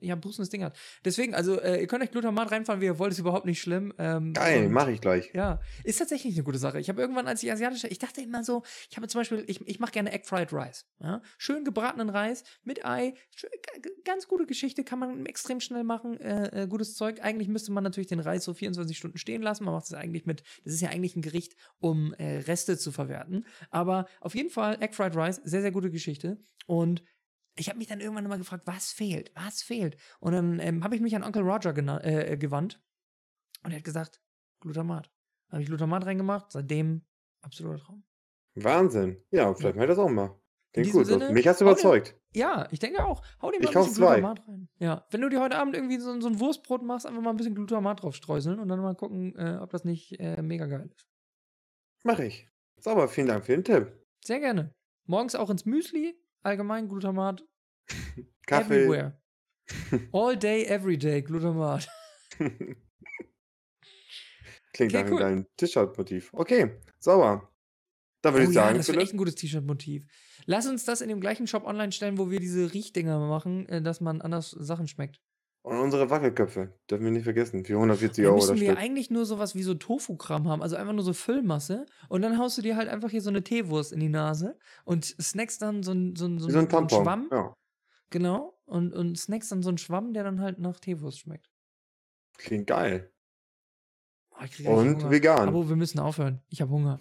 [0.00, 0.76] ja, brustendes Ding hat.
[1.04, 3.92] Deswegen, also äh, ihr könnt euch Glutamat reinfahren, wie ihr wollt, ist überhaupt nicht schlimm.
[3.98, 5.30] Ähm, Geil, mache ich gleich.
[5.34, 6.80] ja, ist tatsächlich eine gute Sache.
[6.80, 9.60] Ich habe irgendwann, als ich asiatische, ich dachte immer so, ich habe zum Beispiel, ich,
[9.66, 10.86] ich mache gerne Egg Fried Rice.
[11.00, 11.22] Ja?
[11.38, 13.50] Schön gebratenen Reis mit Ei, schön,
[14.04, 17.22] ganz gute Geschichte, kann man extrem schnell machen, äh, äh, gutes Zeug.
[17.22, 19.64] Eigentlich müsste man natürlich den Reis so 24 Stunden stehen lassen.
[19.64, 22.92] Man macht es eigentlich mit, das ist ja eigentlich ein Gericht, um äh, Reste zu
[22.92, 23.46] verwerten.
[23.70, 26.38] Aber auf jeden Fall Egg Fried Rice, sehr, sehr gute Geschichte.
[26.66, 27.02] Und
[27.56, 29.30] ich habe mich dann irgendwann immer gefragt, was fehlt?
[29.34, 29.96] Was fehlt?
[30.20, 32.80] Und dann ähm, habe ich mich an Onkel Roger äh, gewandt
[33.62, 34.20] und er hat gesagt,
[34.60, 35.10] Glutamat.
[35.50, 37.02] Habe ich Glutamat reingemacht, seitdem
[37.42, 38.04] absoluter Traum.
[38.54, 39.22] Wahnsinn.
[39.30, 40.40] Ja, vielleicht mache ich das auch mal.
[40.72, 41.06] In Klingt gut.
[41.06, 42.16] Sinne, Mich hast du überzeugt.
[42.34, 43.22] Ja, ich denke auch.
[43.40, 43.94] Hau dir mal Ich ein bisschen.
[43.94, 44.68] Glutamat rein.
[44.78, 47.36] Ja, wenn du dir heute Abend irgendwie so, so ein Wurstbrot machst, einfach mal ein
[47.36, 50.90] bisschen Glutamat drauf streuseln und dann mal gucken, äh, ob das nicht äh, mega geil
[50.92, 51.06] ist.
[52.02, 52.48] Mach ich.
[52.80, 53.92] Sauber, vielen Dank für den Tipp.
[54.24, 54.74] Sehr gerne.
[55.06, 57.44] Morgens auch ins Müsli, allgemein Glutamat,
[58.46, 58.84] Kaffee.
[58.84, 59.18] everywhere.
[60.12, 61.88] All day, every day, Glutamat.
[64.72, 65.20] Klingt Okay, nach einem cool.
[65.20, 66.30] geilen T-Shirt-Motiv.
[66.34, 67.48] Okay, sauber.
[68.22, 70.06] Dann würde Oh ich ja, sagen, das wäre Philipp, echt ein gutes T-Shirt-Motiv.
[70.46, 73.80] Lass uns das in dem gleichen Shop online stellen, wo wir diese Riechdinger machen, äh,
[73.82, 75.20] dass man anders Sachen schmeckt.
[75.64, 78.78] Und unsere Wackelköpfe, dürfen wir nicht vergessen, für 140 Dann Euro das müssen wir Stück.
[78.78, 82.58] eigentlich nur sowas wie so Tofu-Kram haben, also einfach nur so Füllmasse und dann haust
[82.58, 85.92] du dir halt einfach hier so eine Teewurst in die Nase und snackst dann so
[85.92, 87.02] ein, so ein, so so ein ein, so ein Tampon.
[87.04, 87.54] Schwamm, Ja,
[88.10, 91.50] genau, und, und snackst dann so einen Schwamm, der dann halt nach Teewurst schmeckt.
[92.38, 93.10] klingt geil.
[94.66, 95.48] Oh, Und vegan.
[95.48, 96.42] Aber wir müssen aufhören.
[96.48, 96.98] Ich habe Hunger.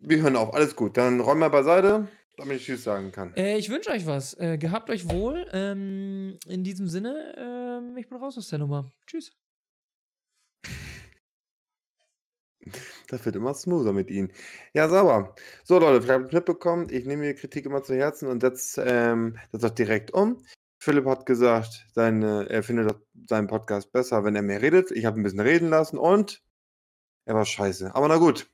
[0.00, 0.96] Wir hören auf, alles gut.
[0.96, 3.34] Dann räum mal beiseite, damit ich Tschüss sagen kann.
[3.34, 4.34] Äh, ich wünsche euch was.
[4.34, 5.46] Äh, gehabt euch wohl.
[5.52, 8.90] Ähm, in diesem Sinne, ähm, ich bin raus aus der Nummer.
[9.06, 9.32] Tschüss.
[13.08, 14.32] Das wird immer smoother mit Ihnen.
[14.74, 15.36] Ja, sauber.
[15.62, 18.82] So, Leute, vielleicht habt ihr mitbekommen, ich nehme mir Kritik immer zu Herzen und setze
[18.82, 20.42] ähm, das auch direkt um.
[20.80, 22.96] Philipp hat gesagt, seine, er findet
[23.28, 24.90] seinen Podcast besser, wenn er mehr redet.
[24.90, 26.42] Ich habe ein bisschen reden lassen und
[27.24, 27.94] er war scheiße.
[27.94, 28.50] Aber na gut.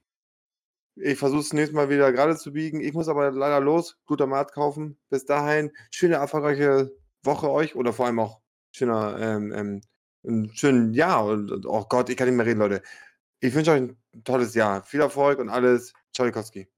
[0.96, 2.80] Ich versuche es nächstes Mal wieder gerade zu biegen.
[2.80, 3.96] Ich muss aber leider los.
[4.06, 4.98] Guter Mat kaufen.
[5.10, 8.40] Bis dahin, schöne, erfolgreiche Woche euch oder vor allem auch
[8.72, 9.80] schöner, ähm, ähm,
[10.26, 11.24] einen schönen Jahr.
[11.26, 12.82] Und, oh Gott, ich kann nicht mehr reden, Leute.
[13.40, 14.82] Ich wünsche euch ein tolles Jahr.
[14.84, 15.92] Viel Erfolg und alles.
[16.12, 16.71] Ciao, Likowski.